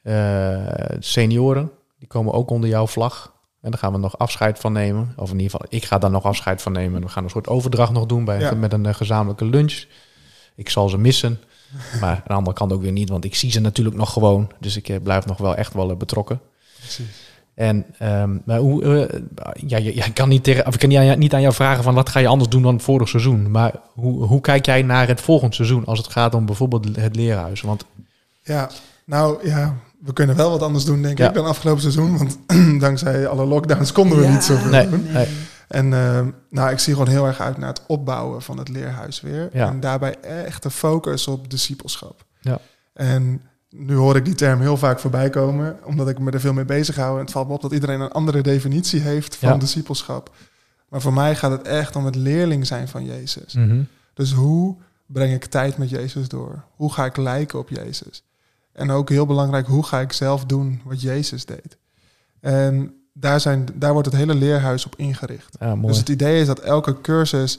Eh, 0.02 0.66
senioren, 0.98 1.70
die 1.98 2.08
komen 2.08 2.32
ook 2.32 2.50
onder 2.50 2.68
jouw 2.70 2.86
vlag. 2.86 3.32
En 3.60 3.70
daar 3.70 3.80
gaan 3.80 3.92
we 3.92 3.98
nog 3.98 4.18
afscheid 4.18 4.58
van 4.58 4.72
nemen. 4.72 5.12
Of 5.16 5.30
in 5.30 5.38
ieder 5.38 5.50
geval, 5.50 5.66
ik 5.68 5.84
ga 5.84 5.98
daar 5.98 6.10
nog 6.10 6.24
afscheid 6.24 6.62
van 6.62 6.72
nemen. 6.72 7.00
We 7.02 7.08
gaan 7.08 7.24
een 7.24 7.30
soort 7.30 7.48
overdracht 7.48 7.92
nog 7.92 8.06
doen 8.06 8.24
bij, 8.24 8.40
Ja. 8.40 8.54
met 8.54 8.72
een 8.72 8.86
eh, 8.86 8.94
gezamenlijke 8.94 9.44
lunch. 9.44 9.84
Ik 10.54 10.68
zal 10.68 10.88
ze 10.88 10.98
missen. 10.98 11.40
Maar 12.00 12.10
aan 12.16 12.22
de 12.26 12.32
andere 12.34 12.56
kant 12.56 12.72
ook 12.72 12.82
weer 12.82 12.92
niet, 12.92 13.08
want 13.08 13.24
ik 13.24 13.34
zie 13.34 13.50
ze 13.50 13.60
natuurlijk 13.60 13.96
nog 13.96 14.12
gewoon. 14.12 14.50
Dus 14.60 14.76
ik 14.76 14.88
eh, 14.88 14.96
blijf 15.02 15.26
nog 15.26 15.38
wel 15.38 15.54
echt 15.56 15.72
wel 15.72 15.96
betrokken. 15.96 16.40
Precies. 16.78 17.06
En 17.60 17.84
ehm, 17.98 18.36
maar 18.44 18.58
hoe, 18.58 18.84
eh, 19.06 19.20
ja, 19.66 19.76
je, 19.78 19.94
je 19.94 20.12
kan 20.12 20.28
niet, 20.28 20.44
tegen, 20.44 20.66
of 20.66 20.74
ik 20.74 20.80
kan 20.80 20.88
niet 20.88 20.98
aan, 20.98 21.04
jou, 21.04 21.18
niet 21.18 21.34
aan 21.34 21.40
jou 21.40 21.54
vragen 21.54 21.82
van 21.82 21.94
wat 21.94 22.08
ga 22.08 22.20
je 22.20 22.26
anders 22.26 22.50
doen 22.50 22.62
dan 22.62 22.80
vorig 22.80 23.08
seizoen. 23.08 23.50
Maar 23.50 23.74
hoe, 23.94 24.24
hoe 24.24 24.40
kijk 24.40 24.66
jij 24.66 24.82
naar 24.82 25.08
het 25.08 25.20
volgend 25.20 25.54
seizoen 25.54 25.84
als 25.84 25.98
het 25.98 26.08
gaat 26.08 26.34
om 26.34 26.46
bijvoorbeeld 26.46 26.96
het 26.96 27.16
leerhuis? 27.16 27.60
Want 27.60 27.84
Ja, 28.42 28.68
nou 29.04 29.48
ja, 29.48 29.74
we 30.04 30.12
kunnen 30.12 30.36
wel 30.36 30.50
wat 30.50 30.62
anders 30.62 30.84
doen, 30.84 31.02
denk 31.02 31.18
Ja. 31.18 31.28
ik, 31.28 31.34
dan 31.34 31.44
afgelopen 31.46 31.80
seizoen. 31.82 32.18
Want 32.18 32.38
dankzij 32.80 33.26
alle 33.26 33.44
lockdowns 33.46 33.92
konden 33.92 34.18
we 34.18 34.24
Ja, 34.24 34.30
niet 34.32 34.44
zoveel 34.44 34.70
Nee. 34.70 34.88
doen. 34.88 35.06
nee. 35.12 35.26
En 35.68 35.92
eh, 35.92 36.20
nou, 36.50 36.70
ik 36.70 36.78
zie 36.78 36.92
gewoon 36.92 37.08
heel 37.08 37.26
erg 37.26 37.40
uit 37.40 37.58
naar 37.58 37.68
het 37.68 37.82
opbouwen 37.86 38.42
van 38.42 38.58
het 38.58 38.68
leerhuis 38.68 39.20
weer. 39.20 39.48
Ja. 39.52 39.66
En 39.68 39.80
daarbij 39.80 40.14
echt 40.20 40.62
de 40.62 40.70
focus 40.70 41.26
op 41.26 41.50
discipelschap. 41.50 42.24
Ja. 42.40 42.58
En 42.94 43.42
nu 43.70 43.94
hoor 43.94 44.16
ik 44.16 44.24
die 44.24 44.35
term 44.35 44.61
heel 44.61 44.76
vaak 44.76 45.00
voorbij 45.00 45.30
komen, 45.30 45.78
omdat 45.85 46.09
ik 46.09 46.18
me 46.18 46.30
er 46.30 46.40
veel 46.40 46.52
mee 46.52 46.64
bezig 46.64 46.96
hou. 46.96 47.14
En 47.14 47.20
het 47.24 47.30
valt 47.30 47.48
me 47.48 47.54
op 47.54 47.62
dat 47.62 47.72
iedereen 47.72 48.00
een 48.00 48.11
andere 48.12 48.40
definitie 48.40 49.00
heeft 49.00 49.37
van 49.37 49.48
Ja. 49.48 49.56
discipelschap. 49.56 50.35
Maar 50.88 51.00
voor 51.00 51.12
mij 51.12 51.37
gaat 51.37 51.50
het 51.50 51.62
echt 51.62 51.96
om 51.96 52.04
het 52.04 52.14
leerling 52.14 52.66
zijn 52.66 52.88
van 52.88 53.04
Jezus. 53.04 53.54
Mhm. 53.54 53.83
Dus 54.14 54.33
hoe 54.33 54.76
breng 55.06 55.33
ik 55.33 55.44
tijd 55.44 55.78
met 55.78 55.90
Jezus 55.90 56.28
door? 56.28 56.64
Hoe 56.76 56.92
ga 56.92 57.04
ik 57.04 57.16
lijken 57.16 57.59
op 57.59 57.68
Jezus? 57.68 58.22
En 58.72 58.90
ook 58.90 59.09
heel 59.09 59.26
belangrijk, 59.26 59.66
hoe 59.66 59.83
ga 59.85 60.00
ik 60.00 60.12
zelf 60.12 60.44
doen 60.44 60.80
wat 60.85 61.00
Jezus 61.00 61.44
deed? 61.44 61.76
En 62.40 62.94
daar, 63.12 63.40
zijn, 63.40 63.66
daar 63.74 63.92
wordt 63.92 64.06
het 64.06 64.16
hele 64.16 64.35
leerhuis 64.35 64.87
op 64.87 64.96
ingericht. 64.96 65.56
Ja. 65.61 65.76
Dus 65.76 65.98
het 65.98 66.09
idee 66.09 66.40
is 66.40 66.46
dat 66.46 66.59
elke 66.61 67.00
cursus 67.00 67.59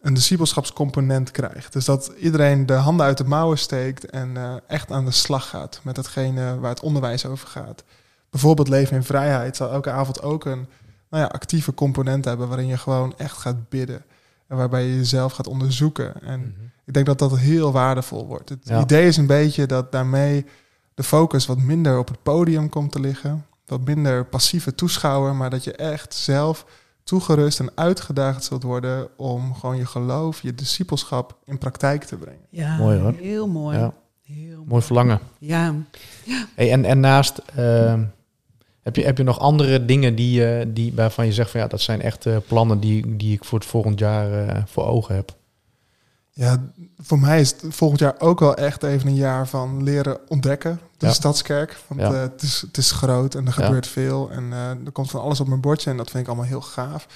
een 0.00 0.14
discipelschapscomponent 0.14 1.30
krijgt. 1.30 1.72
Dus 1.72 1.84
dat 1.84 2.12
iedereen 2.18 2.66
de 2.66 2.72
handen 2.72 3.06
uit 3.06 3.18
de 3.18 3.24
mouwen 3.24 3.58
steekt 3.58 4.10
en 4.10 4.36
eh, 4.36 4.54
echt 4.66 4.90
aan 4.92 5.04
de 5.04 5.10
slag 5.10 5.48
gaat 5.48 5.80
met 5.82 5.96
hetgene 5.96 6.58
waar 6.58 6.70
het 6.70 6.80
onderwijs 6.80 7.26
over 7.26 7.48
gaat. 7.48 7.84
Bijvoorbeeld 8.30 8.68
leven 8.68 8.96
in 8.96 9.02
vrijheid 9.02 9.56
zal 9.56 9.70
elke 9.70 9.90
avond 9.90 10.22
ook 10.22 10.44
een 10.44 10.66
nou 11.10 11.22
ja, 11.22 11.28
actieve 11.28 11.74
component 11.74 12.24
hebben 12.24 12.48
waarin 12.48 12.66
je 12.66 12.76
gewoon 12.78 13.14
echt 13.16 13.36
gaat 13.36 13.68
bidden. 13.68 14.02
En 14.46 14.56
waarbij 14.56 14.84
je 14.86 14.96
jezelf 14.96 15.32
gaat 15.32 15.46
onderzoeken. 15.46 16.22
En 16.22 16.40
Mhm. 16.40 16.50
ik 16.84 16.92
denk 16.94 17.06
dat 17.06 17.18
dat 17.18 17.38
heel 17.38 17.72
waardevol 17.72 18.26
wordt. 18.26 18.48
Het 18.48 18.58
Ja. 18.62 18.80
idee 18.80 19.06
is 19.06 19.16
een 19.16 19.26
beetje 19.26 19.66
dat 19.66 19.92
daarmee 19.92 20.46
de 20.94 21.02
focus 21.02 21.46
wat 21.46 21.58
minder 21.58 21.98
op 21.98 22.08
het 22.08 22.22
podium 22.22 22.68
komt 22.68 22.92
te 22.92 23.00
liggen. 23.00 23.46
Wat 23.66 23.84
minder 23.84 24.24
passieve 24.24 24.74
toeschouwer, 24.74 25.34
maar 25.34 25.50
dat 25.50 25.64
je 25.64 25.72
echt 25.72 26.14
zelf 26.14 26.64
toegerust 27.10 27.60
en 27.60 27.70
uitgedaagd 27.74 28.44
zult 28.44 28.62
worden 28.62 29.08
om 29.16 29.54
gewoon 29.54 29.76
je 29.76 29.86
geloof, 29.86 30.42
je 30.42 30.54
discipelschap 30.54 31.36
in 31.44 31.58
praktijk 31.58 32.04
te 32.04 32.16
brengen. 32.16 32.46
Ja, 32.50 32.76
Mooi, 32.76 32.98
hoor. 32.98 33.14
heel 33.20 33.48
mooi. 33.48 33.78
Ja. 33.78 33.92
Heel 34.22 34.56
mooi. 34.56 34.68
Mooi 34.68 34.82
verlangen. 34.82 35.20
Ja, 35.38 35.74
Hey, 36.54 36.72
en, 36.72 36.84
en 36.84 37.00
naast, 37.00 37.42
ehm, 37.54 38.04
heb, 38.82 38.96
je, 38.96 39.04
heb 39.04 39.18
je 39.18 39.24
nog 39.24 39.38
andere 39.38 39.84
dingen 39.84 40.14
die, 40.14 40.46
eh, 40.46 40.66
die, 40.68 40.92
waarvan 40.94 41.26
je 41.26 41.32
zegt 41.32 41.50
van 41.50 41.60
ja, 41.60 41.66
dat 41.66 41.80
zijn 41.80 42.02
echt 42.02 42.26
eh, 42.26 42.36
plannen 42.46 42.80
die, 42.80 43.16
die 43.16 43.34
ik 43.34 43.44
voor 43.44 43.58
het 43.58 43.68
volgend 43.68 43.98
jaar 43.98 44.48
eh, 44.48 44.62
voor 44.66 44.84
ogen 44.84 45.14
heb? 45.14 45.34
Ja, 46.40 46.62
voor 46.98 47.18
mij 47.18 47.40
is 47.40 47.50
het 47.50 47.64
volgend 47.74 48.00
jaar 48.00 48.14
ook 48.18 48.40
wel 48.40 48.54
echt 48.54 48.82
even 48.82 49.08
een 49.08 49.14
jaar 49.14 49.48
van 49.48 49.82
leren 49.82 50.18
ontdekken. 50.28 50.80
De 50.96 51.06
Ja. 51.06 51.12
stadskerk. 51.12 51.78
Want 51.86 52.00
Ja. 52.00 52.12
eh, 52.12 52.20
het, 52.20 52.42
is, 52.42 52.60
het 52.60 52.76
is 52.76 52.90
groot 52.90 53.34
en 53.34 53.46
er 53.46 53.54
Ja. 53.58 53.64
gebeurt 53.64 53.86
veel. 53.86 54.30
En 54.30 54.52
eh, 54.52 54.68
er 54.68 54.92
komt 54.92 55.10
van 55.10 55.20
alles 55.20 55.40
op 55.40 55.48
mijn 55.48 55.60
bordje 55.60 55.90
en 55.90 55.96
dat 55.96 56.10
vind 56.10 56.22
ik 56.22 56.28
allemaal 56.28 56.46
heel 56.48 56.60
gaaf. 56.60 57.06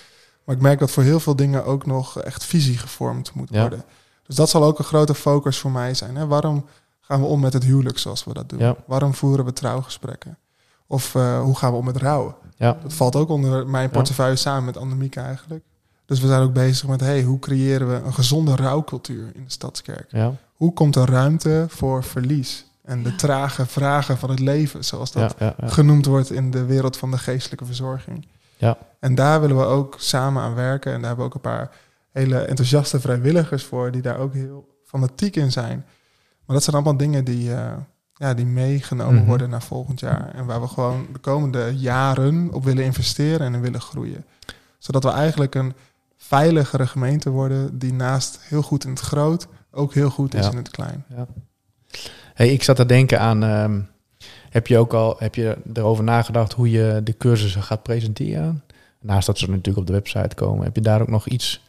Maar 0.45 0.55
ik 0.57 0.63
merk 0.63 0.79
dat 0.79 0.91
voor 0.91 1.03
heel 1.03 1.21
veel 1.21 1.37
dingen 1.37 1.65
ook 1.65 1.87
nog 1.87 2.21
echt 2.21 2.45
visie 2.45 2.79
gevormd 2.79 3.35
moet 3.35 3.51
worden. 3.51 3.85
Dus 4.27 4.37
dat 4.37 4.49
zal 4.51 4.65
ook 4.65 4.79
een 4.79 4.85
grote 4.85 5.15
focus 5.15 5.59
voor 5.59 5.71
mij 5.71 5.95
zijn. 5.95 6.17
Hè? 6.17 6.27
Waarom 6.27 6.67
gaan 7.01 7.21
we 7.21 7.27
om 7.27 7.41
met 7.41 7.53
het 7.53 7.65
huwelijk 7.65 7.99
zoals 7.99 8.25
we 8.25 8.33
dat 8.35 8.49
doen? 8.49 8.77
Waarom 8.87 9.15
voeren 9.15 9.45
we 9.45 9.53
trouwgesprekken? 9.53 10.39
Of 10.87 11.15
eh, 11.15 11.41
hoe 11.41 11.57
gaan 11.57 11.71
we 11.73 11.79
om 11.79 11.85
met 11.85 11.97
rouwen? 11.97 12.35
Ja, 12.57 12.77
Dat 12.83 12.93
valt 12.93 13.17
ook 13.17 13.29
onder 13.29 13.67
mijn 13.69 13.91
portefeuille 13.91 14.37
samen 14.37 14.65
met 14.65 14.77
Annemieke 14.77 15.21
eigenlijk. 15.21 15.65
Dus 16.07 16.21
we 16.21 16.27
zijn 16.27 16.43
ook 16.43 16.53
bezig 16.53 16.88
met, 16.88 17.01
hey, 17.01 17.23
hoe 17.23 17.38
creëren 17.38 17.88
we 17.88 17.95
een 17.95 18.14
gezonde 18.14 18.57
rouwcultuur 18.57 19.31
in 19.35 19.45
de 19.45 19.51
Stadskerk? 19.51 20.07
ja, 20.09 20.33
Hoe 20.55 20.73
komt 20.73 20.97
er 20.97 21.11
ruimte 21.11 21.67
voor 21.69 22.05
verlies 22.05 22.67
en 22.83 23.03
de 23.03 23.14
trage 23.17 23.67
vragen 23.67 24.19
van 24.19 24.31
het 24.31 24.38
leven, 24.38 24.85
zoals 24.85 25.12
dat 25.12 25.35
ja, 25.38 25.47
ja, 25.47 25.55
ja. 25.59 25.69
genoemd 25.69 26.07
wordt 26.07 26.31
in 26.31 26.51
de 26.51 26.64
wereld 26.64 26.97
van 26.97 27.11
de 27.11 27.19
geestelijke 27.19 27.64
verzorging? 27.64 28.27
Ja. 28.57 28.77
En 29.01 29.14
daar 29.14 29.40
willen 29.40 29.57
we 29.57 29.64
ook 29.64 29.95
samen 29.99 30.43
aan 30.43 30.55
werken. 30.55 30.93
En 30.93 30.99
daar 30.99 31.07
hebben 31.09 31.27
we 31.27 31.31
ook 31.31 31.35
een 31.45 31.51
paar 31.51 31.71
hele 32.12 32.38
enthousiaste 32.38 33.01
vrijwilligers 33.01 33.64
voor, 33.64 33.90
die 33.90 34.03
daar 34.03 34.19
ook 34.19 34.35
heel 34.35 34.69
fanatiek 34.85 35.37
in 35.37 35.53
zijn. 35.53 35.85
Maar 36.47 36.57
dat 36.57 36.62
zijn 36.64 36.77
allemaal 36.77 36.97
dingen 36.97 37.25
die, 37.25 37.55
eh, 37.55 37.73
ja, 38.14 38.35
die 38.35 38.47
meegenomen 38.47 39.14
Mhm. 39.14 39.25
worden 39.27 39.51
naar 39.51 39.62
volgend 39.62 40.01
jaar. 40.01 40.31
En 40.35 40.45
waar 40.47 40.61
we 40.61 40.69
gewoon 40.69 41.07
de 41.12 41.19
komende 41.19 41.73
jaren 41.77 42.53
op 42.53 42.64
willen 42.64 42.85
investeren 42.85 43.47
en 43.47 43.55
in 43.55 43.61
willen 43.61 43.81
groeien. 43.81 44.25
Zodat 44.79 45.03
we 45.05 45.11
eigenlijk 45.11 45.55
een 45.55 45.75
veiligere 46.27 46.87
gemeente 46.87 47.31
worden 47.31 47.79
die 47.79 47.93
naast 47.93 48.39
heel 48.41 48.63
goed 48.63 48.85
in 48.85 48.91
het 48.91 49.01
groot 49.01 49.47
ook 49.71 49.95
heel 49.95 50.11
goed 50.11 50.35
is 50.35 50.45
Ja. 50.45 50.51
in 50.51 50.57
het 50.57 50.71
klein. 50.71 51.05
Hey, 52.35 52.49
ik 52.53 52.63
zat 52.63 52.77
te 52.77 52.87
denken 52.87 53.21
aan, 53.21 53.43
ehm, 53.43 53.81
heb 54.51 54.67
je 54.67 54.79
ook 54.79 54.93
al 54.93 55.17
heb 55.19 55.35
je 55.35 55.57
erover 55.75 56.05
nagedacht 56.05 56.53
hoe 56.53 56.71
je 56.71 57.01
de 57.05 57.17
cursussen 57.17 57.63
gaat 57.63 57.83
presenteren? 57.83 58.63
Naast 59.01 59.27
dat 59.27 59.39
ze 59.39 59.47
natuurlijk 59.51 59.77
op 59.79 59.87
de 59.87 59.93
website 59.93 60.35
komen, 60.35 60.65
heb 60.65 60.75
je 60.75 60.81
daar 60.83 61.01
ook 61.01 61.09
nog 61.09 61.27
iets, 61.29 61.61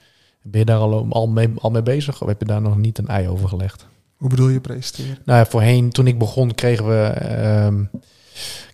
ben 0.42 0.60
je 0.60 0.66
daar 0.66 0.78
al, 0.78 1.06
al, 1.10 1.28
mee, 1.28 1.54
al 1.58 1.72
mee 1.72 1.84
bezig 1.84 2.22
of 2.22 2.28
heb 2.28 2.40
je 2.40 2.46
daar 2.46 2.62
nog 2.62 2.78
niet 2.78 2.98
een 2.98 3.08
ei 3.08 3.28
over 3.28 3.50
gelegd? 3.50 3.88
Hoe 4.16 4.30
bedoel 4.30 4.50
je 4.50 4.60
presenteren? 4.60 5.18
Nou 5.26 5.40
ja, 5.40 5.46
voorheen, 5.46 5.90
toen 5.90 6.08
ik 6.08 6.18
begon, 6.20 6.54
kregen 6.56 6.88
we, 6.88 7.04
ehm, 7.04 7.84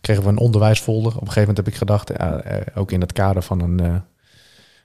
kregen 0.01 0.23
we 0.23 0.29
een 0.29 0.37
onderwijsfolder. 0.37 1.11
Op 1.11 1.21
een 1.21 1.27
gegeven 1.27 1.39
moment 1.39 1.57
heb 1.57 1.67
ik 1.67 1.75
gedacht, 1.75 2.07
ja, 2.17 2.41
eh, 2.41 2.77
ook 2.77 2.91
in 2.91 3.01
het 3.01 3.13
kader 3.13 3.41
van 3.41 3.59
een, 3.61 3.79
eh, 3.79 3.95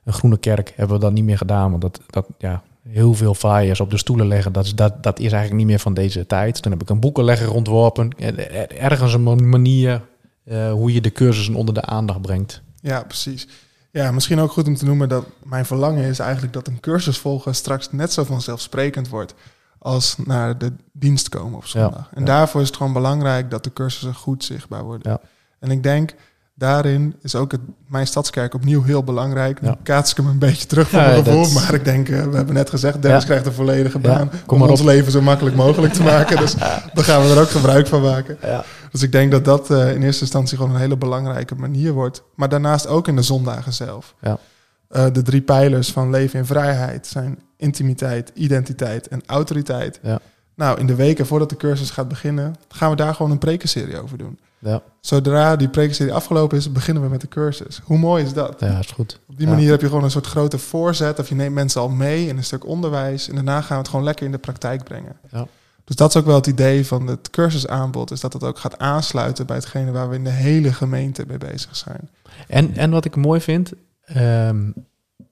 een 0.07 0.12
groene 0.12 0.38
kerk, 0.38 0.73
hebben 0.77 0.97
we 0.97 1.03
dat 1.03 1.12
niet 1.12 1.25
meer 1.25 1.37
gedaan. 1.37 1.71
Want 1.71 1.83
dat, 1.83 2.01
dat 2.07 2.27
ja, 2.38 2.62
heel 2.88 3.14
veel 3.14 3.35
flyers 3.35 3.81
op 3.81 3.90
de 3.90 3.99
stoelen 3.99 4.27
leggen, 4.27 4.53
dat 4.53 4.64
is, 4.64 4.75
dat, 4.75 5.03
dat 5.03 5.19
is 5.19 5.33
eigenlijk 5.33 5.55
niet 5.55 5.66
meer 5.66 5.79
van 5.79 5.95
deze 5.95 6.27
tijd. 6.27 6.62
Toen 6.62 6.73
heb 6.73 6.83
ik 6.83 6.90
een 6.90 7.01
boekenlegger 7.01 7.53
ontworpen. 7.53 8.11
En, 8.19 8.51
Ergens 8.81 9.14
een 9.14 9.23
man- 9.23 9.49
manier 9.49 10.03
eh, 10.45 10.73
hoe 10.73 10.92
je 10.92 11.01
de 11.01 11.12
cursussen 11.12 11.55
onder 11.55 11.75
de 11.75 11.83
aandacht 11.83 12.21
brengt. 12.21 12.62
Ja, 12.81 13.03
precies. 13.03 13.49
Ja, 13.90 14.11
misschien 14.11 14.38
ook 14.40 14.53
goed 14.53 14.66
om 14.66 14.77
te 14.77 14.85
noemen 14.85 15.09
dat 15.09 15.27
mijn 15.42 15.66
verlangen 15.66 16.05
is 16.05 16.19
eigenlijk 16.19 16.53
dat 16.53 16.66
een 16.66 16.81
cursus 16.81 17.19
volgen 17.19 17.55
straks 17.55 17.92
net 17.92 18.12
zo 18.12 18.25
vanzelfsprekend 18.25 19.09
wordt 19.09 19.35
als 19.79 20.16
naar 20.25 20.59
de 20.59 20.73
dienst 20.92 21.29
komen 21.29 21.57
op 21.57 21.66
zondag. 21.66 22.11
en 22.14 22.21
ja. 22.21 22.27
daarvoor 22.27 22.61
is 22.61 22.66
het 22.66 22.77
gewoon 22.77 22.92
belangrijk 22.92 23.51
dat 23.51 23.64
de 23.64 23.73
cursussen 23.73 24.14
goed 24.14 24.45
zichtbaar 24.45 24.85
worden. 24.85 25.11
Ja. 25.11 25.21
En 25.59 25.71
ik 25.71 25.83
denk, 25.83 26.14
daarin 26.59 27.14
is 27.23 27.35
ook 27.35 27.53
het, 27.53 27.61
mijn 27.88 28.07
stadskerk 28.07 28.55
opnieuw 28.55 28.83
heel 28.83 29.05
belangrijk. 29.05 29.61
Nu 29.61 29.69
Ja. 29.69 29.77
kaats 29.83 30.11
ik 30.11 30.16
hem 30.16 30.27
een 30.27 30.38
beetje 30.38 30.66
terug 30.66 30.88
van 30.90 31.01
Ja, 31.01 31.07
mijn 31.07 31.25
gevoel, 31.25 31.51
maar 31.51 31.75
ik 31.75 31.85
denk, 31.85 32.09
eh, 32.09 32.23
we 32.25 32.37
hebben 32.37 32.55
net 32.55 32.71
gezegd, 32.71 33.03
Dennis 33.03 33.21
Ja. 33.21 33.27
krijgt 33.27 33.47
een 33.47 33.53
volledige 33.53 33.99
baan 33.99 34.31
om 34.47 34.62
ons 34.62 34.81
op. 34.81 34.87
leven 34.87 35.12
zo 35.12 35.21
makkelijk 35.23 35.57
mogelijk 35.57 35.92
te 35.92 36.03
maken. 36.12 36.37
Dus 36.37 36.55
daar 36.55 37.05
gaan 37.05 37.23
we 37.23 37.29
er 37.35 37.40
ook 37.40 37.51
gebruik 37.51 37.87
van 37.87 38.03
maken. 38.03 38.38
Dus 38.90 39.03
ik 39.03 39.12
denk 39.12 39.31
dat 39.31 39.45
dat 39.45 39.71
eh, 39.71 39.95
in 39.95 40.03
eerste 40.03 40.21
instantie 40.23 40.57
gewoon 40.57 40.75
een 40.75 40.81
hele 40.81 40.97
belangrijke 40.97 41.55
manier 41.55 41.92
wordt. 41.92 42.23
Maar 42.35 42.49
daarnaast 42.49 42.87
ook 42.87 43.09
in 43.09 43.16
de 43.16 43.23
zondagen 43.23 43.73
zelf. 43.73 44.14
Ja. 44.21 44.38
Eh, 44.88 45.05
de 45.12 45.23
drie 45.23 45.40
pijlers 45.42 45.92
van 45.92 46.11
leven 46.11 46.38
in 46.38 46.47
vrijheid 46.47 47.07
zijn 47.07 47.38
intimiteit, 47.57 48.31
identiteit 48.35 49.09
en 49.09 49.23
autoriteit. 49.27 50.01
Nou, 50.57 50.79
in 50.81 50.87
de 50.87 50.95
weken 50.95 51.27
voordat 51.27 51.49
de 51.51 51.57
cursus 51.57 51.90
gaat 51.90 52.09
beginnen, 52.09 52.57
gaan 52.69 52.90
we 52.90 52.97
daar 52.97 53.14
gewoon 53.14 53.31
een 53.31 53.38
prekenserie 53.38 54.01
over 54.03 54.19
doen. 54.19 54.38
Ja, 54.59 54.83
Zodra 55.01 55.57
die 55.57 55.69
prekenserie 55.69 56.12
afgelopen 56.12 56.59
is, 56.59 56.73
beginnen 56.73 57.03
we 57.03 57.09
met 57.09 57.21
de 57.21 57.29
cursus. 57.29 57.81
Hoe 57.85 57.99
mooi 57.99 58.25
is 58.25 58.33
dat? 58.33 58.57
ja, 58.61 58.79
is 58.79 58.90
goed. 58.90 59.21
Op 59.29 59.37
die 59.37 59.47
Ja. 59.47 59.53
manier 59.53 59.71
heb 59.71 59.81
je 59.81 59.87
gewoon 59.87 60.05
een 60.05 60.11
soort 60.11 60.27
grote 60.27 60.59
voorzet. 60.59 61.19
Of 61.19 61.29
je 61.29 61.35
neemt 61.35 61.55
mensen 61.55 61.81
al 61.81 61.88
mee 61.88 62.27
in 62.27 62.37
een 62.37 62.45
stuk 62.45 62.66
onderwijs. 62.66 63.29
En 63.29 63.35
daarna 63.35 63.61
gaan 63.61 63.69
we 63.77 63.83
het 63.83 63.88
gewoon 63.88 64.05
lekker 64.05 64.27
in 64.27 64.33
de 64.33 64.38
praktijk 64.38 64.85
brengen. 64.85 65.16
Ja. 65.31 65.47
Dus 65.85 65.97
dat 65.97 66.09
is 66.09 66.16
ook 66.16 66.27
wel 66.27 66.35
het 66.35 66.47
idee 66.47 66.87
van 66.87 67.07
het 67.07 67.31
cursusaanbod, 67.31 68.11
is 68.11 68.21
dat 68.21 68.33
het 68.33 68.45
ook 68.45 68.59
gaat 68.59 68.79
aansluiten 68.79 69.47
bij 69.47 69.57
hetgene 69.57 69.90
waar 69.90 70.09
we 70.09 70.14
in 70.14 70.25
de 70.25 70.31
hele 70.31 70.73
gemeente 70.73 71.25
mee 71.27 71.38
bezig 71.38 71.77
zijn. 71.77 72.11
En, 72.49 72.77
en 72.77 72.90
wat 72.90 73.05
ik 73.05 73.16
mooi 73.16 73.40
vind, 73.40 73.73
ehm, 74.05 74.71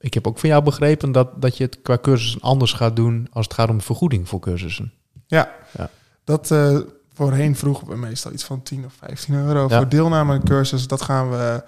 ik 0.01 0.15
heb 0.15 0.27
ook 0.27 0.39
van 0.39 0.49
jou 0.49 0.63
begrepen 0.63 1.13
dat, 1.13 1.43
dat 1.43 1.57
je 1.57 1.65
het 1.65 1.79
qua 1.83 1.99
cursussen 2.03 2.41
anders 2.41 2.73
gaat 2.73 2.97
doen 2.97 3.27
als 3.33 3.45
het 3.47 3.55
gaat 3.55 3.69
om 3.69 3.81
vergoeding 3.81 4.29
voor 4.29 4.41
cursussen. 4.41 4.93
Ja, 5.27 5.49
Ja. 5.79 5.91
dat 6.25 6.51
eh, 6.51 6.79
voorheen 7.15 7.57
vroegen 7.57 7.87
we 7.89 7.97
meestal 7.97 8.33
iets 8.33 8.45
van 8.45 8.63
10 8.63 8.85
of 8.85 8.93
15 8.99 9.35
euro 9.35 9.67
Ja. 9.69 9.77
voor 9.77 9.89
deelname 9.89 10.33
aan 10.33 10.37
een 10.41 10.45
cursus. 10.45 10.87
Dat 10.87 11.03
gaan 11.03 11.31
we 11.31 11.63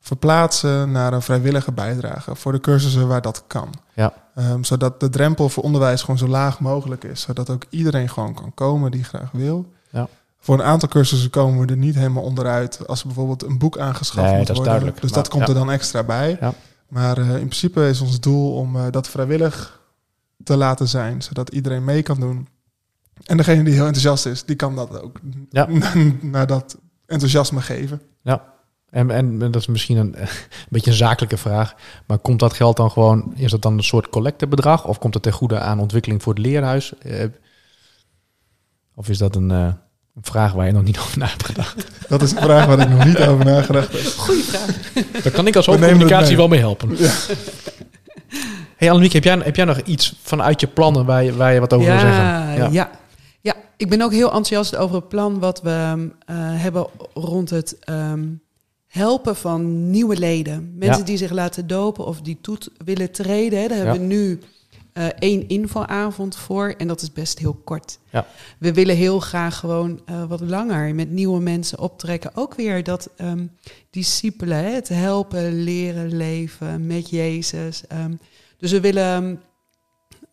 verplaatsen 0.00 0.92
naar 0.92 1.12
een 1.12 1.22
vrijwillige 1.22 1.72
bijdrage 1.72 2.34
voor 2.34 2.52
de 2.52 2.60
cursussen 2.60 3.08
waar 3.08 3.22
dat 3.22 3.44
kan. 3.46 3.68
Ja. 3.94 4.12
Ehm, 4.34 4.62
zodat 4.62 5.00
de 5.00 5.08
drempel 5.08 5.48
voor 5.48 5.62
onderwijs 5.62 6.00
gewoon 6.00 6.18
zo 6.18 6.28
laag 6.28 6.60
mogelijk 6.60 7.04
is. 7.04 7.20
Zodat 7.20 7.50
ook 7.50 7.64
iedereen 7.70 8.08
gewoon 8.08 8.34
kan 8.34 8.54
komen 8.54 8.90
die 8.90 9.04
graag 9.04 9.30
wil. 9.32 9.72
Ja. 9.90 10.08
Voor 10.40 10.54
een 10.54 10.64
aantal 10.64 10.88
cursussen 10.88 11.30
komen 11.30 11.66
we 11.66 11.72
er 11.72 11.78
niet 11.78 11.94
helemaal 11.94 12.22
onderuit 12.22 12.86
als 12.86 13.00
er 13.00 13.06
bijvoorbeeld 13.06 13.42
een 13.42 13.58
boek 13.58 13.78
aangeschaft 13.78 14.28
Nee, 14.28 14.36
moet 14.36 14.46
dat 14.46 14.48
is 14.48 14.54
worden. 14.56 14.64
duidelijk. 14.64 15.00
Dus 15.00 15.10
Maar- 15.10 15.22
dat 15.22 15.28
komt 15.32 15.42
ja. 15.42 15.48
er 15.48 15.54
dan 15.58 15.70
extra 15.70 16.02
bij. 16.02 16.36
Ja. 16.40 16.52
Maar 16.88 17.18
eh, 17.18 17.28
in 17.28 17.34
principe 17.34 17.88
is 17.88 18.00
ons 18.00 18.20
doel 18.20 18.54
om 18.54 18.76
eh, 18.76 18.82
dat 18.90 19.08
vrijwillig 19.08 19.80
te 20.44 20.56
laten 20.56 20.88
zijn, 20.88 21.22
zodat 21.22 21.48
iedereen 21.50 21.84
mee 21.84 22.02
kan 22.02 22.20
doen. 22.20 22.48
En 23.24 23.36
degene 23.36 23.62
die 23.62 23.74
heel 23.74 23.86
enthousiast 23.86 24.26
is, 24.26 24.44
die 24.44 24.56
kan 24.56 24.76
dat 24.76 25.02
ook 25.02 25.20
Ja. 25.50 25.68
naar 26.22 26.46
dat 26.46 26.78
enthousiasme 27.06 27.60
geven. 27.60 28.00
En, 28.94 29.10
en 29.10 29.38
dat 29.38 29.56
is 29.56 29.66
misschien 29.66 29.96
een, 29.96 30.14
een 30.20 30.28
beetje 30.68 30.90
een 30.90 30.96
zakelijke 30.96 31.36
vraag. 31.36 31.74
Maar 32.06 32.18
komt 32.18 32.40
dat 32.40 32.52
geld 32.52 32.76
dan 32.76 32.90
gewoon, 32.90 33.32
is 33.36 33.50
dat 33.50 33.62
dan 33.62 33.76
een 33.76 33.84
soort 33.84 34.08
collectebedrag? 34.08 34.86
Of 34.86 34.98
komt 34.98 35.14
het 35.14 35.22
ten 35.22 35.32
goede 35.32 35.58
aan 35.58 35.80
ontwikkeling 35.80 36.22
voor 36.22 36.34
het 36.34 36.42
leerhuis? 36.42 36.92
Eh, 36.98 37.24
of 38.94 39.08
is 39.08 39.18
dat 39.18 39.36
een, 39.36 39.50
eh, 39.50 39.58
een 40.14 40.22
vraag 40.22 40.52
waar 40.52 40.66
je 40.66 40.72
nog 40.72 40.82
niet 40.84 40.98
over 41.04 41.18
na 41.18 41.26
hebt 41.26 41.46
gedacht? 41.46 41.86
Dat 42.08 42.22
is 42.22 42.30
een 42.32 42.42
vraag 42.42 42.66
waar 42.66 42.78
ik 42.78 42.88
nog 42.88 43.04
niet 43.04 43.18
over 43.20 43.44
nagedacht 43.44 43.92
heb. 43.92 44.00
Goeie 44.16 44.42
vraag. 44.42 45.22
Daar 45.22 45.32
kan 45.32 45.46
ik 45.46 45.56
als 45.56 45.66
hoofdcommunicatie 45.66 46.26
mee. 46.26 46.36
wel 46.36 46.48
mee 46.48 46.58
helpen. 46.58 46.96
Hey 48.76 48.90
Annemiek, 48.90 49.12
heb 49.12 49.24
jij, 49.24 49.38
heb 49.38 49.56
jij 49.56 49.64
nog 49.64 49.80
iets 49.80 50.14
vanuit 50.22 50.60
je 50.60 50.66
plannen 50.66 51.04
waar 51.04 51.24
je, 51.24 51.36
waar 51.36 51.52
je 51.54 51.60
wat 51.60 51.72
over 51.72 51.86
wil 51.86 51.98
zeggen? 51.98 52.22
Ja, 52.22 52.68
ja. 52.70 52.90
Ja. 53.44 53.54
ik 53.76 53.88
ben 53.88 54.02
ook 54.02 54.12
heel 54.12 54.26
enthousiast 54.26 54.76
over 54.76 54.96
het 54.96 55.08
plan 55.08 55.38
wat 55.38 55.62
we 55.62 56.10
eh, 56.26 56.36
hebben 56.38 56.86
rond 57.14 57.50
het 57.50 57.78
ehm, 57.78 58.28
helpen 58.86 59.36
van 59.36 59.90
nieuwe 59.90 60.16
leden. 60.16 60.74
Mensen 60.78 60.98
Ja. 60.98 61.04
die 61.04 61.16
zich 61.16 61.30
laten 61.30 61.66
dopen 61.66 62.06
of 62.06 62.20
die 62.20 62.38
toe 62.40 62.58
willen 62.84 63.10
treden. 63.12 63.60
Hè. 63.60 63.68
Daar 63.68 63.78
Ja. 63.78 63.82
hebben 63.84 64.08
we 64.08 64.14
nu 64.14 64.38
eh, 64.92 65.06
één 65.18 65.48
infoavond 65.48 66.36
voor 66.36 66.74
en 66.78 66.86
dat 66.88 67.02
is 67.02 67.12
best 67.12 67.38
heel 67.38 67.54
kort. 67.64 67.98
Ja. 68.10 68.26
We 68.58 68.72
willen 68.72 68.96
heel 68.96 69.20
graag 69.20 69.58
gewoon 69.58 70.00
eh, 70.04 70.24
wat 70.24 70.40
langer 70.40 70.94
met 70.94 71.10
nieuwe 71.10 71.40
mensen 71.40 71.78
optrekken. 71.78 72.30
Ook 72.34 72.54
weer 72.54 72.84
dat 72.84 73.08
ehm 73.16 73.46
discipelen, 73.90 74.74
het 74.74 74.88
helpen, 74.88 75.62
leren, 75.62 76.16
leven 76.16 76.86
met 76.86 77.10
Jezus. 77.10 77.86
Ehm, 77.86 78.12
dus 78.58 78.70
we 78.70 78.80
willen 78.80 79.04
ehm, 79.04 79.34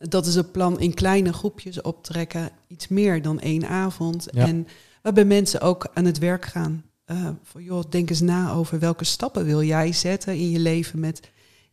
dat 0.10 0.26
is 0.26 0.36
het 0.36 0.52
plan 0.52 0.80
in 0.80 0.94
kleine 0.94 1.34
groepjes 1.34 1.82
optrekken. 1.82 2.50
Iets 2.68 2.88
meer 2.88 3.22
dan 3.22 3.40
één 3.40 3.68
avond. 3.68 4.28
Ja. 4.32 4.46
En 4.48 4.68
waarbij 5.02 5.26
mensen 5.26 5.62
ook 5.62 5.88
aan 5.94 6.06
het 6.06 6.18
werk 6.20 6.46
gaan. 6.46 6.84
Eh 7.06 7.28
van, 7.44 7.64
joh, 7.64 7.84
denk 7.90 8.10
eens 8.10 8.22
na 8.22 8.52
over 8.52 8.80
welke 8.80 9.04
stappen 9.04 9.46
wil 9.46 9.64
jij 9.64 9.94
zetten 9.94 10.36
in 10.36 10.50
je 10.50 10.60
leven 10.60 11.00
met 11.00 11.20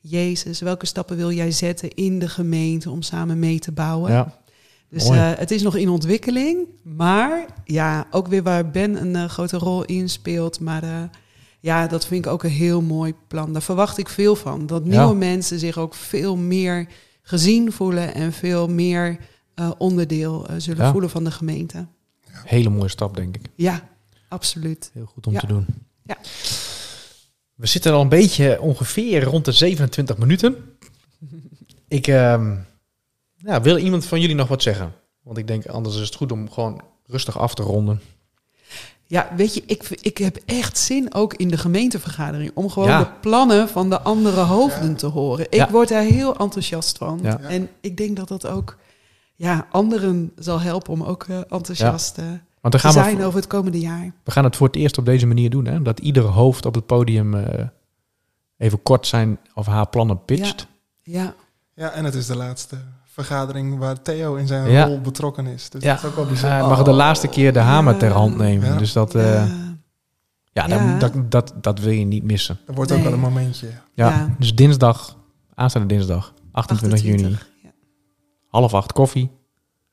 Jezus. 0.01 0.61
Welke 0.61 0.87
stappen 0.87 1.17
wil 1.17 1.33
jij 1.33 1.51
zetten 1.51 1.95
in 1.95 2.19
de 2.19 2.29
gemeente 2.29 2.91
om 2.91 3.03
samen 3.03 3.38
mee 3.38 3.59
te 3.59 3.73
bouwen. 3.73 4.12
Ja. 4.12 4.38
Dus 4.91 5.09
eh, 5.09 5.31
het 5.35 5.51
is 5.51 5.62
nog 5.62 5.77
in 5.77 5.88
ontwikkeling. 5.88 6.67
Maar 6.83 7.47
ja, 7.64 8.07
ook 8.11 8.27
weer 8.29 8.43
waar 8.43 8.71
Ben 8.71 9.01
een 9.01 9.17
eh, 9.17 9.25
grote 9.29 9.57
rol 9.59 9.85
in 9.85 10.09
speelt. 10.09 10.61
Maar 10.61 11.11
ja, 11.61 11.87
dat 11.87 12.07
vind 12.07 12.25
ik 12.25 12.33
ook 12.33 12.43
een 12.43 12.51
heel 12.51 12.83
mooi 12.83 13.14
plan. 13.29 13.53
Daar 13.53 13.62
verwacht 13.62 13.99
ik 13.99 14.09
veel 14.09 14.37
van. 14.37 14.67
Dat 14.67 14.83
Ja. 14.85 14.91
nieuwe 14.99 15.14
mensen 15.19 15.59
zich 15.59 15.79
ook 15.79 15.95
veel 15.95 16.37
meer 16.37 16.88
gezien 17.29 17.73
voelen 17.73 18.14
en 18.14 18.33
veel 18.33 18.69
meer 18.69 19.19
eh, 19.55 19.71
onderdeel 19.79 20.47
eh, 20.49 20.55
zullen 20.59 20.85
Ja. 20.85 20.91
voelen 20.93 21.11
van 21.11 21.25
de 21.25 21.31
gemeente. 21.31 21.87
Hele 22.31 22.69
mooie 22.69 22.88
stap, 22.88 23.17
denk 23.17 23.37
ik. 23.37 23.43
Ja, 23.55 23.88
absoluut. 24.29 24.91
Heel 24.95 25.07
goed 25.07 25.27
om 25.27 25.33
Ja. 25.33 25.41
te 25.41 25.47
doen. 25.47 25.67
Ja. 26.05 26.17
We 27.55 27.67
zitten 27.67 27.93
al 27.93 28.01
een 28.01 28.09
beetje 28.09 28.61
ongeveer 28.61 29.23
rond 29.25 29.45
de 29.45 29.53
27 29.53 30.19
minuten. 30.19 30.57
Ik 31.88 32.07
ehm, 32.07 32.57
ja, 33.37 33.61
wil 33.61 33.77
iemand 33.77 34.05
van 34.07 34.21
jullie 34.21 34.37
nog 34.37 34.49
wat 34.49 34.62
zeggen? 34.62 34.93
Want 35.23 35.38
ik 35.38 35.47
denk 35.47 35.67
anders 35.67 35.95
is 35.95 36.01
het 36.07 36.14
goed 36.14 36.33
om 36.33 36.51
gewoon 36.51 36.81
rustig 37.07 37.38
af 37.38 37.55
te 37.55 37.62
ronden. 37.62 38.01
Ja, 39.11 39.29
weet 39.37 39.55
je, 39.55 39.62
ik, 39.66 39.88
ik 40.01 40.18
heb 40.18 40.37
echt 40.47 40.79
zin 40.79 41.14
ook 41.14 41.35
in 41.35 41.49
de 41.49 41.57
gemeentevergadering 41.57 42.51
om 42.55 42.71
gewoon 42.71 42.88
Ja. 42.88 42.99
de 42.99 43.11
plannen 43.21 43.68
van 43.68 43.90
de 43.90 44.01
andere 44.01 44.40
hoofden 44.40 44.97
te 44.97 45.07
horen. 45.07 45.44
Ik 45.44 45.55
Ja. 45.55 45.71
word 45.71 45.88
daar 45.88 46.03
heel 46.03 46.37
enthousiast 46.37 46.99
van. 46.99 47.18
Ja. 47.23 47.38
En 47.40 47.68
ik 47.81 47.97
denk 47.97 48.16
dat 48.16 48.29
dat 48.29 48.47
ook 48.47 48.77
ja, 49.35 49.66
anderen 49.71 50.33
zal 50.37 50.61
helpen 50.61 50.92
om 50.92 51.03
ook 51.03 51.25
eh, 51.29 51.37
enthousiast 51.49 52.18
eh, 52.18 52.25
Want 52.61 52.83
dan 52.83 52.92
te 52.92 52.99
zijn 52.99 53.16
we, 53.16 53.25
over 53.25 53.38
het 53.38 53.49
komende 53.49 53.81
jaar. 53.81 54.12
we 54.25 54.31
gaan 54.31 54.44
het 54.44 54.57
voor 54.57 54.66
het 54.66 54.77
eerst 54.77 54.99
op 54.99 55.05
deze 55.07 55.27
manier 55.27 55.51
doen. 55.51 55.64
Hè? 55.64 55.83
Dat 55.83 55.99
iedere 56.01 56.27
hoofd 56.27 56.66
op 56.66 56.75
het 56.75 56.87
podium 56.87 57.35
eh, 57.35 57.64
even 58.59 58.83
kort 58.83 59.07
zijn 59.07 59.38
of 59.55 59.66
haar 59.66 59.88
plannen 59.88 60.25
pitcht. 60.25 60.66
Ja, 61.03 61.35
Ja, 61.75 61.90
en 61.90 62.05
het 62.05 62.14
is 62.14 62.27
de 62.27 62.37
laatste 62.37 62.77
vergadering 63.24 63.78
waar 63.78 64.02
Theo 64.02 64.35
in 64.35 64.46
zijn 64.46 64.70
Ja. 64.70 64.85
rol 64.87 65.00
betrokken 65.00 65.46
is. 65.46 65.70
Dus 65.70 65.83
Ja. 65.83 65.94
dat 65.94 66.02
is 66.02 66.09
ook 66.09 66.14
wel 66.40 66.50
Hij 66.50 66.61
mag 66.61 66.83
de 66.83 66.92
laatste 66.92 67.28
keer 67.28 67.52
de 67.52 67.59
hamer 67.59 67.96
ter 67.96 68.11
hand 68.12 68.37
nemen. 68.37 68.68
Ja. 68.68 68.76
Dus 68.78 68.92
dat, 68.92 69.12
ja, 69.12 69.20
eh, 69.20 69.44
ja, 70.52 70.66
dat, 70.66 70.78
Ja. 70.78 70.98
Dat, 70.98 71.12
dat, 71.31 71.52
dat 71.61 71.78
wil 71.81 71.92
je 71.92 72.04
niet 72.04 72.22
missen. 72.24 72.59
Dat 72.66 72.74
wordt 72.76 72.92
ook 72.92 73.02
wel 73.02 73.12
een 73.12 73.20
momentje. 73.20 73.66
Ja. 73.94 74.09
Ja. 74.09 74.35
Dus 74.38 74.54
dinsdag, 74.54 75.16
aanstaande 75.54 75.88
dinsdag, 75.94 76.33
28, 76.52 77.02
juni, 77.02 77.14
28. 77.14 77.48
Ja. 77.62 77.70
half 78.48 78.74
acht 78.74 78.92
koffie, 78.92 79.31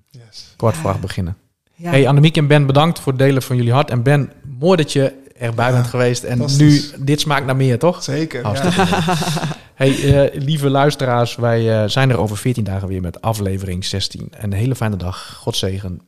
Yes. 0.09 0.53
kwart 0.55 0.75
Ja. 0.75 0.81
voor 0.81 0.89
acht 0.89 0.99
beginnen. 1.01 1.37
Ja. 1.75 1.89
Hey 1.89 2.07
Annemiek 2.07 2.37
en 2.37 2.47
Ben, 2.47 2.65
bedankt 2.65 2.99
voor 2.99 3.11
het 3.11 3.21
delen 3.21 3.41
van 3.41 3.55
jullie 3.55 3.73
hart. 3.73 3.89
En 3.89 4.03
Ben, 4.03 4.31
mooi 4.59 4.77
dat 4.77 4.93
je 4.93 5.23
erbij 5.37 5.65
Ja, 5.67 5.71
bent 5.71 5.87
geweest. 5.87 6.23
En 6.23 6.45
nu, 6.57 6.81
dit 6.99 7.19
smaakt 7.19 7.45
naar 7.45 7.55
meer, 7.55 7.79
toch? 7.79 8.03
Zeker. 8.03 8.43
Hey, 9.75 10.23
eh, 10.25 10.41
lieve 10.41 10.69
luisteraars, 10.69 11.35
wij 11.35 11.81
eh, 11.81 11.89
zijn 11.89 12.09
er 12.09 12.17
over 12.17 12.37
14 12.37 12.63
dagen 12.63 12.87
weer 12.87 13.01
met 13.01 13.21
aflevering 13.21 13.85
16. 13.85 14.31
Een 14.31 14.53
hele 14.53 14.75
fijne 14.75 14.95
dag. 14.95 15.35
God 15.35 15.55
zegen. 15.55 16.01